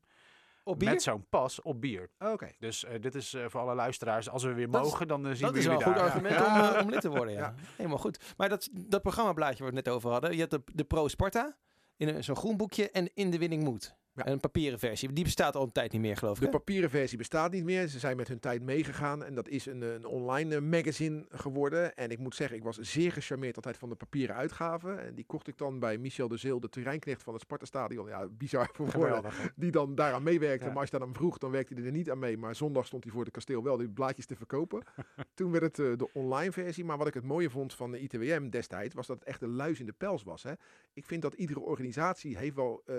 [0.63, 0.89] Op bier?
[0.89, 2.09] Met zo'n pas op bier.
[2.19, 2.51] Oh, Oké.
[2.59, 4.29] Dus eh, dit is eh, voor alle luisteraars.
[4.29, 6.11] Als we weer Dat mogen, dan zien Dat we is wel jullie een goed daar.
[6.11, 6.73] argument Ja.
[6.79, 7.39] om, om lid te worden, ja.
[7.39, 7.53] Ja.
[7.77, 8.33] Helemaal goed.
[8.37, 10.31] Maar dat, dat programmablaadje waar we het net over hadden.
[10.33, 11.55] Je hebt de, de Pro Sparta
[11.97, 13.95] in een- zo'n groen boekje en In de Winning Moed.
[14.15, 14.27] Ja.
[14.27, 15.13] Een papieren versie.
[15.13, 16.39] Die bestaat al een tijd niet meer, geloof ik.
[16.39, 16.51] De hè?
[16.51, 17.87] papieren versie bestaat niet meer.
[17.87, 19.23] Ze zijn met hun tijd meegegaan.
[19.23, 21.95] En dat is een, een online eh, magazine geworden.
[21.95, 24.91] En ik moet zeggen, ik was zeer gecharmeerd altijd van de papieren uitgave.
[24.91, 28.07] En die kocht ik dan bij Michel de Zeel, de terreinknecht van het Sparta-stadion.
[28.07, 29.31] Ja, bizar voor woorden.
[29.55, 30.65] Die dan daaraan meewerkte.
[30.65, 30.71] Ja.
[30.71, 32.37] Maar als je dan hem vroeg, dan werkte hij er niet aan mee.
[32.37, 34.83] Maar zondag stond hij voor het kasteel wel die blaadjes te verkopen.
[35.33, 36.85] Toen werd het eh, de online versie.
[36.85, 39.55] Maar wat ik het mooie vond van de ITWM destijds, was dat het echt een
[39.55, 40.43] luis in de pels was.
[40.43, 40.53] Hè.
[40.93, 42.95] Ik vind dat iedere organisatie heeft wel eh,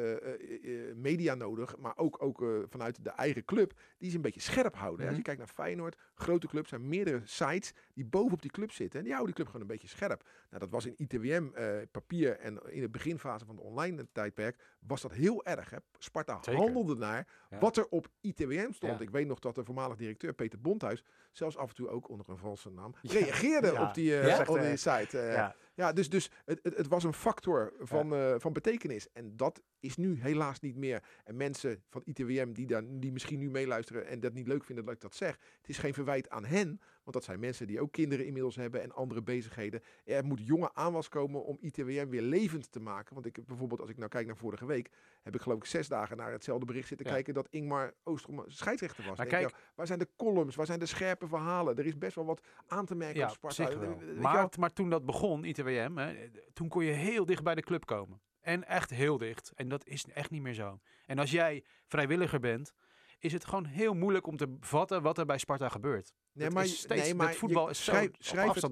[1.10, 4.74] media nodig, maar ook, ook eh, vanuit de eigen club, die ze een beetje scherp
[4.74, 5.06] houden.
[5.06, 8.98] Als je kijkt naar Feyenoord, grote clubs, zijn meerdere sites die bovenop die club zitten.
[8.98, 10.22] En die houden die club gewoon een beetje scherp.
[10.50, 14.56] Nou, dat was in ITWM eh, papier en in de beginfase van de online tijdperk
[14.78, 15.70] was dat heel erg.
[15.70, 15.76] Hè.
[15.98, 16.60] Sparta Zeker.
[16.60, 17.58] handelde naar Ja.
[17.58, 18.92] wat er op ITWM stond.
[18.98, 19.04] Ja.
[19.04, 22.28] Ik weet nog dat de voormalig directeur Peter Bonthuis zelfs af en toe ook onder
[22.28, 25.54] een valse naam reageerde op die, eh, op die site.
[25.76, 25.92] Ja.
[25.92, 29.12] Dus, dus het, het, het was een factor van, eh, van betekenis.
[29.12, 31.02] En dat is nu helaas niet meer.
[31.24, 34.84] En mensen van ITWM die, daar, die misschien nu meeluisteren en dat niet leuk vinden
[34.84, 35.38] dat ik dat zeg.
[35.60, 36.80] Het is geen verwijt aan hen.
[37.06, 39.82] Want dat zijn mensen die ook kinderen inmiddels hebben en andere bezigheden.
[40.04, 43.14] Er moet jonge aanwas komen om ITWM weer levend te maken.
[43.14, 44.90] Want ik heb bijvoorbeeld, als ik nou kijk naar vorige week,
[45.22, 47.12] heb ik geloof ik zes dagen naar hetzelfde bericht zitten Ja.
[47.12, 49.18] kijken dat Ingmar Oostrom scheidsrechter was.
[49.18, 50.56] Maar ja, waar zijn de columns?
[50.56, 51.76] Waar zijn de scherpe verhalen?
[51.76, 53.78] Er is best wel wat aan te merken Ja, op Sparta.
[53.78, 53.98] wel?
[54.16, 57.84] Maar, maar toen dat begon, ITWM, hè, toen kon je heel dicht bij de club
[57.86, 58.20] komen.
[58.40, 59.52] En echt heel dicht.
[59.54, 60.80] En dat is echt niet meer zo.
[61.06, 62.72] En als jij vrijwilliger bent,
[63.18, 66.12] is het gewoon heel moeilijk om te vatten wat er bij Sparta gebeurt.
[66.32, 68.24] Nee, maar, is steeds- nee, het maar voetbal is schrijf, het,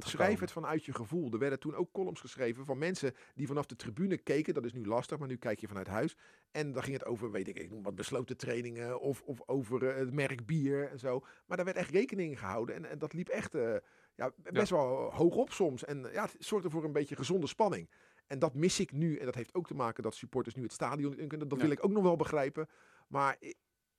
[0.04, 1.32] schrijf het vanuit je gevoel.
[1.32, 4.54] Er werden toen ook columns geschreven van mensen die vanaf de tribune keken.
[4.54, 6.16] Dat is nu lastig, maar nu kijk je vanuit huis.
[6.50, 9.88] En dan ging het over, weet ik, ik noem wat besloten trainingen of, of over
[9.88, 11.20] eh, het merk bier en zo.
[11.46, 12.74] Maar daar werd echt rekening gehouden.
[12.74, 13.74] En, en dat liep echt eh,
[14.14, 15.84] ja, best wel hoog op soms.
[15.84, 17.90] En ja, het zorgde voor een beetje gezonde spanning.
[18.26, 19.16] En dat mis ik nu.
[19.16, 21.48] En dat heeft ook te maken dat supporters nu het stadion niet in kunnen.
[21.48, 21.64] Dat Ja.
[21.64, 22.68] wil ik ook nog wel begrijpen.
[23.08, 23.36] Maar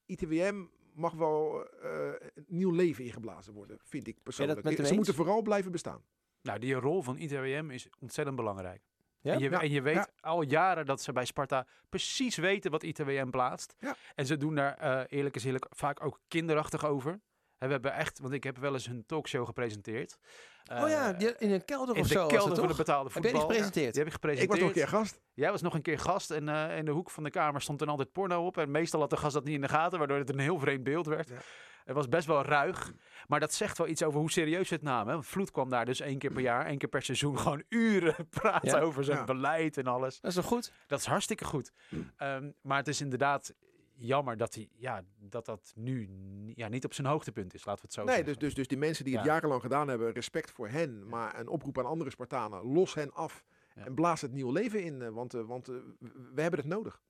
[0.05, 1.89] ITWM mag wel eh,
[2.33, 4.59] een nieuw leven ingeblazen worden, vind ik persoonlijk.
[4.67, 4.91] Ze eens?
[4.91, 6.03] moeten vooral blijven bestaan.
[6.41, 8.81] Nou, die rol van ITWM is ontzettend belangrijk.
[9.21, 9.33] Ja?
[9.33, 10.09] En, je, Ja, en je weet ja.
[10.19, 13.75] al jaren dat ze bij Sparta precies weten wat ITWM plaatst.
[13.79, 13.95] Ja.
[14.15, 17.19] En ze doen daar, eh, eerlijk is eerlijk, vaak ook kinderachtig over.
[17.57, 20.17] En we hebben echt, want ik heb wel eens een talkshow gepresenteerd.
[20.71, 22.67] oh ja, Eh, die- in een kelder in of de zo was kelder het, van
[22.67, 23.41] de betaalde Heb voetbal.
[23.41, 23.93] gepresenteerd?
[23.93, 24.59] Die heb ik Ik was gepresenteerd.
[24.59, 25.21] nog een keer gast.
[25.33, 27.79] Jij was nog een keer gast en eh, in de hoek van de kamer stond
[27.79, 28.57] dan altijd porno op.
[28.57, 30.83] En meestal had de gast dat niet in de gaten, waardoor het een heel vreemd
[30.83, 31.29] beeld werd.
[31.29, 31.35] Ja.
[31.85, 32.93] Het was best wel ruig.
[33.27, 35.23] Maar dat zegt wel iets over hoe serieus het namen.
[35.23, 38.69] Vloed kwam daar dus één keer per jaar, één keer per seizoen gewoon uren praten
[38.69, 38.79] Ja.
[38.79, 39.23] over zijn Ja.
[39.23, 40.19] beleid en alles.
[40.19, 40.71] Dat is toch goed?
[40.87, 41.71] Dat is hartstikke goed.
[42.17, 43.53] Ehm, maar het is inderdaad
[43.97, 46.09] jammer dat, hij, ja, dat dat nu
[46.55, 48.33] ja, niet op zijn hoogtepunt is, laten we het zo Nee, zeggen.
[48.33, 49.31] dus, dus, dus die mensen die het Ja.
[49.33, 51.07] jarenlang gedaan hebben, respect voor hen.
[51.07, 53.43] Maar een oproep aan andere Spartanen, los hen af.
[53.75, 53.85] Ja.
[53.85, 55.75] En blaas het nieuwe leven in, eh, want, eh, want eh,
[56.33, 57.01] we hebben het nodig.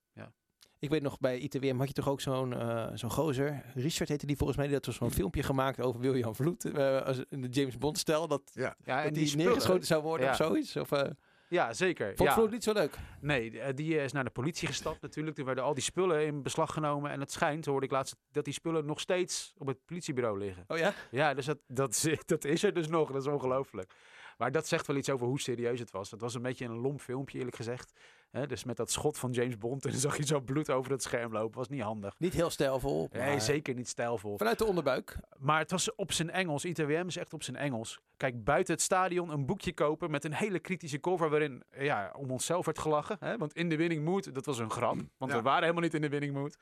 [0.79, 2.55] Ik weet nog, bij ITWM had je toch ook zo'n
[2.93, 3.65] zo'n gozer.
[3.73, 4.65] Richard heette die volgens mij.
[4.67, 6.73] Die had toch zo'n filmpje gemaakt over William Vloed.
[7.03, 8.27] als in de James Bond stijl.
[8.27, 8.75] Dat, Ja.
[8.83, 10.31] ja, dat en die, die neergeschoten zou worden Ja.
[10.31, 10.75] of zoiets.
[10.75, 11.09] Of, eh
[11.49, 12.15] Ja, zeker.
[12.15, 12.35] vond ja.
[12.35, 12.95] Vloed niet zo leuk?
[13.21, 15.35] Nee, die- eh, die is naar de politie gestapt natuurlijk.
[15.35, 17.11] Toen werden al die spullen in beslag genomen.
[17.11, 20.63] En het schijnt, hoorde ik laatst, dat die spullen nog steeds op het politiebureau liggen.
[20.67, 20.93] Oh ja?
[21.11, 23.11] Ja, dus dat, dat, is- dat is er dus nog.
[23.11, 23.93] Dat is ongelooflijk.
[24.37, 26.11] Maar dat zegt wel iets over hoe serieus het was.
[26.11, 27.93] Het was een beetje een lomp filmpje, eerlijk gezegd.
[28.31, 29.85] Hè, dus met dat schot van James Bond.
[29.85, 31.57] En dan zag je zo bloed over het scherm lopen.
[31.57, 32.15] Was niet handig.
[32.17, 33.09] Niet heel stijlvol.
[33.11, 34.37] Nee, maar zeker niet stijlvol.
[34.37, 35.17] Vanuit de onderbuik.
[35.37, 36.65] Maar het was op zijn Engels.
[36.65, 37.99] ITWM is echt op zijn Engels.
[38.17, 42.31] Kijk, buiten het stadion een boekje kopen met een hele kritische cover waarin ja, om
[42.31, 43.17] onszelf werd gelachen.
[43.19, 43.37] Hè?
[43.37, 44.95] Want in de winning mood, dat was een grap.
[45.17, 45.37] Want Ja.
[45.37, 46.57] we waren helemaal niet in de winning mood.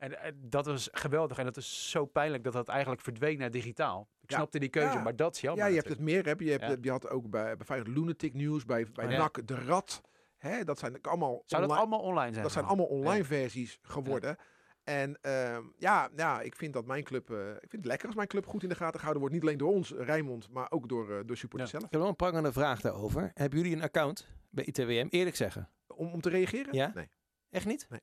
[0.00, 1.38] En eh, dat was geweldig.
[1.38, 4.08] En dat is zo pijnlijk dat dat eigenlijk verdween naar digitaal.
[4.20, 4.36] Ik Ja.
[4.36, 5.02] snapte die keuze, Ja.
[5.02, 5.64] maar dat is jammer.
[5.64, 6.26] ja, je hebt het meer.
[6.26, 6.76] Heb je, hebt, Ja.
[6.80, 9.18] je had ook bij, bij Lunatic News, bij, bij Ja.
[9.18, 10.00] NAC de Rad.
[10.38, 12.42] Hè, dat zijn allemaal Zou dat online- allemaal online zijn?
[12.42, 14.36] Dat zijn allemaal online versies geworden.
[14.84, 18.16] En ehm, ja, ja, ik vind dat mijn club, eh, ik vind het lekker als
[18.16, 19.34] mijn club goed in de gaten gehouden wordt.
[19.34, 21.78] Niet alleen door ons, Rijnmond, maar ook door, eh door supporters Ja.
[21.78, 21.84] zelf.
[21.84, 23.30] Ik heb wel een prangende vraag daarover.
[23.34, 25.06] Hebben jullie een account bij ITWM?
[25.10, 25.70] Eerlijk zeggen.
[25.86, 26.74] Om, om te reageren?
[26.74, 26.90] Ja?
[26.94, 27.08] Nee.
[27.50, 27.86] Echt niet?
[27.88, 28.00] Nee.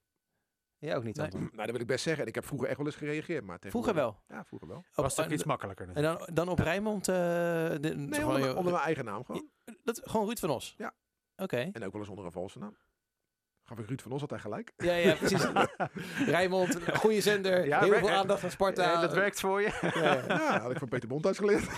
[0.79, 1.29] Jij ook niet, Nee.
[1.31, 2.21] Nou, dat wil ik best zeggen.
[2.23, 3.43] En ik heb vroeger echt wel eens gereageerd.
[3.43, 4.19] Maar Vroeger wel.
[4.27, 4.77] Ja, vroeger wel.
[4.77, 6.25] Op- was toch en- iets makkelijker En natuurlijk.
[6.25, 7.07] dan, dan op Rijnmond?
[7.07, 9.49] eh, de, Nee, onder mijn eigen naam gewoon.
[9.83, 10.75] dat, gewoon Ruud van Os?
[10.77, 10.93] Ja.
[11.35, 11.57] Oké.
[11.57, 12.77] En ook wel eens onder een valse naam.
[13.67, 14.71] Gaf ik Ruud van Os altijd gelijk.
[14.77, 15.47] Ja, ja, precies.
[16.35, 18.93] Rijnmond, goede zender, Ja, heel veel aandacht van Sparta.
[18.93, 19.79] Eh, dat werkt voor je.
[19.81, 20.23] Ja, ja.
[20.37, 21.63] Ja, had ik van Peter Bondhuis geleerd.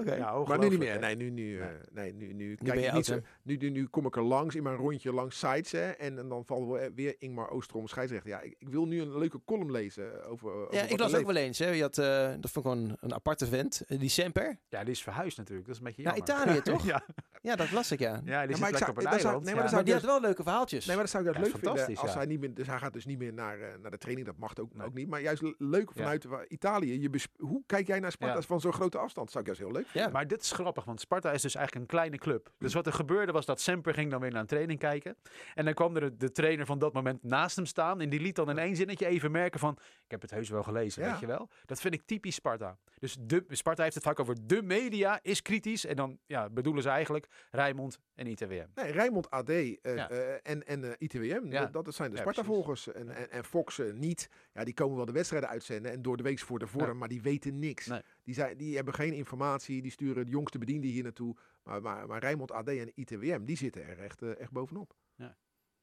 [0.00, 0.14] Oké.
[0.14, 0.98] Ja, maar nu niet meer.
[0.98, 2.12] Nee, nu, nu, eh, Nee.
[2.12, 3.20] nee, nu, nu, ben kijk niet zo.
[3.42, 5.72] Nu, nu, nu kom ik er langs in mijn rondje langs sites.
[5.72, 8.30] Hè, en, en dan vallen we weer Ingmar Oostrom scheidsrechter.
[8.30, 10.52] Ja, ik, ik wil nu een leuke column lezen over.
[10.52, 11.58] over Ja, ik las ook wel eens.
[11.58, 11.68] Hè.
[11.70, 12.06] Je had, eh,
[12.40, 13.82] dat vond ik gewoon een aparte vent.
[13.88, 14.58] eh, Die Semper.
[14.68, 15.66] Ja, die is verhuisd natuurlijk.
[15.66, 16.56] Dat is een beetje Naar jammer.
[16.56, 16.84] Italië, toch?
[16.86, 17.02] ja.
[17.42, 18.08] Ja, dat las ik, ja.
[18.08, 19.44] ja, die maar zit ik lekker zou- op een eiland.
[19.44, 19.70] nee, ja.
[19.70, 20.86] maar die had wel leuke verhaaltjes.
[20.86, 21.96] Nee, maar dat zou ik Ja, leuk vinden.
[21.96, 22.16] Als ja.
[22.18, 24.26] hij, niet meer, dus hij gaat dus niet meer naar, eh, naar de training.
[24.26, 24.86] Dat mag ook, Nee.
[24.86, 25.08] ook niet.
[25.08, 27.00] Maar juist le- leuk vanuit wa- Italië.
[27.00, 28.42] Je hoe kijk jij naar Sparta Ja.
[28.42, 29.26] van zo'n grote afstand?
[29.26, 30.10] Dat zou ik juist heel leuk vinden.
[30.10, 30.16] Ja.
[30.16, 32.50] Maar dit is grappig, want Sparta is dus eigenlijk een kleine club.
[32.58, 35.16] Dus wat er gebeurde was dat Semper ging dan weer naar een training kijken.
[35.54, 38.00] En dan kwam er de, de trainer van dat moment naast hem staan.
[38.00, 39.76] En die liet dan in één zinnetje even merken van...
[40.04, 41.10] Ik heb het heus wel gelezen, Ja.
[41.10, 41.48] weet je wel.
[41.66, 42.78] Dat vind ik typisch Sparta.
[42.98, 45.84] Dus de, Sparta heeft het vaak over de media is kritisch.
[45.86, 48.66] En dan ja, bedoelen ze eigenlijk Rijnmond en ITWM.
[48.74, 50.10] Nee, Rijnmond AD eh, Ja.
[50.10, 51.66] eh, en, en eh, ITWM, Ja.
[51.66, 52.92] dat, dat zijn de Sparta-volgers.
[52.92, 54.28] En, en, en Fox niet.
[54.52, 57.08] Ja, die komen wel de wedstrijden uitzenden en door de week voor de vorm, maar
[57.08, 57.86] die weten niks.
[57.86, 58.00] Nee.
[58.24, 61.36] Die, zijn, die hebben geen informatie, die sturen de jongste bedienden hier naartoe.
[61.62, 64.94] Maar, maar, maar Rijnmond AD en ITWM, die zitten er echt, eh, echt bovenop.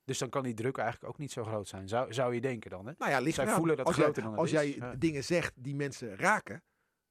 [0.04, 1.88] Dus dan kan die druk eigenlijk ook niet zo groot zijn.
[1.88, 2.94] Zou, zou je denken dan, hè?
[2.98, 4.60] Nou ja, ligt Zij voelen dat als groter jij, dan Als is.
[4.60, 4.96] jij Ja.
[4.96, 6.64] dingen zegt die mensen raken,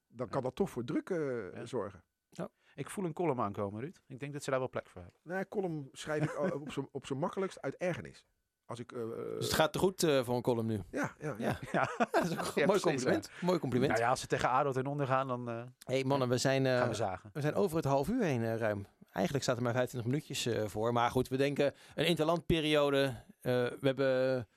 [0.09, 0.45] dan kan Ja.
[0.47, 1.19] dat toch voor druk eh,
[1.65, 2.03] zorgen.
[2.75, 3.97] Ik voel een column aankomen, Ruud.
[4.07, 5.21] Ik denk dat ze daar wel plek voor hebben.
[5.23, 8.25] Nou, column schrijf ik op zijn op makkelijkst uit ergernis.
[8.67, 9.01] Als ik, eh,
[9.37, 10.81] Dus het gaat te goed eh, voor een column nu.
[10.91, 11.59] ja, ja, Ja.
[11.73, 11.89] Ja.
[12.13, 13.31] dat is een Ja, mooi precies, compliment.
[13.41, 13.91] Mooi compliment.
[13.93, 16.67] Nou ja, als ze tegen ADO ten onder gaan, dan eh, hey mannen, we zijn,
[16.67, 17.31] eh, gaan we zagen.
[17.33, 18.87] we zijn over het half uur heen eh, ruim.
[19.11, 20.93] Eigenlijk staat er maar 25 minuutjes eh, voor.
[20.93, 23.05] Maar goed, we denken een interlandperiode.
[23.41, 24.49] Eh, we hebben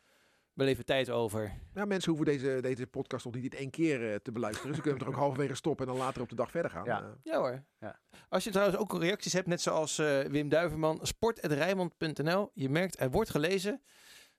[0.57, 1.53] we leven tijd over.
[1.73, 4.75] Ja, mensen hoeven deze, deze podcast nog niet in één keer eh, te beluisteren.
[4.75, 6.85] Ze kunnen hem toch ook halverwege stoppen en dan later op de dag verder gaan.
[6.85, 7.01] Ja.
[7.01, 7.63] Eh, Ja hoor.
[7.79, 7.99] Ja.
[8.29, 12.51] Als je trouwens ook reacties hebt, net zoals eh, Wim Duiverman, sport.rijmond.nl.
[12.53, 13.81] Je merkt, er wordt gelezen.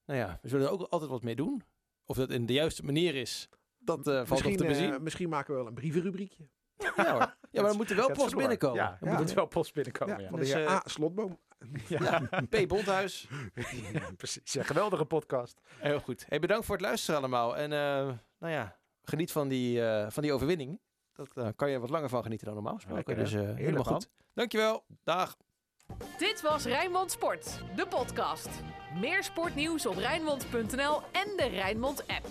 [0.07, 1.63] Nou ja, we zullen er ook altijd wat mee doen.
[2.05, 5.03] Of dat in de juiste manier is, dat eh, valt te bezien.
[5.03, 6.49] misschien maken we wel een brievenrubriekje.
[6.97, 7.37] ja hoor.
[7.51, 8.77] Ja, maar er moet er wel post binnenkomen.
[8.83, 9.19] Ja, er Ja.
[9.19, 10.21] moet wel post binnenkomen.
[10.21, 10.83] Ja, van Dus, de heer eh, A.
[10.85, 11.39] Slotboom.
[11.89, 12.69] Ja, P.
[12.69, 13.29] Bondhuis.
[13.93, 14.53] Ja, precies.
[14.53, 15.61] Ja, geweldige podcast.
[15.79, 16.25] Heel goed.
[16.29, 17.57] Hey, bedankt voor het luisteren allemaal.
[17.57, 17.79] En eh,
[18.39, 20.81] nou ja, geniet van die, eh, van die overwinning.
[21.13, 23.17] Dat eh, kan je wat langer van genieten dan normaal gesproken.
[23.17, 23.93] Dus eh, helemaal man.
[23.93, 24.09] goed.
[24.35, 24.85] Dankjewel.
[25.05, 25.37] Dag.
[26.19, 28.49] Dit was Rijnmond Sport, de podcast.
[29.01, 32.27] Meer sportnieuws op Rijnmond.nl en de Rijnmond app.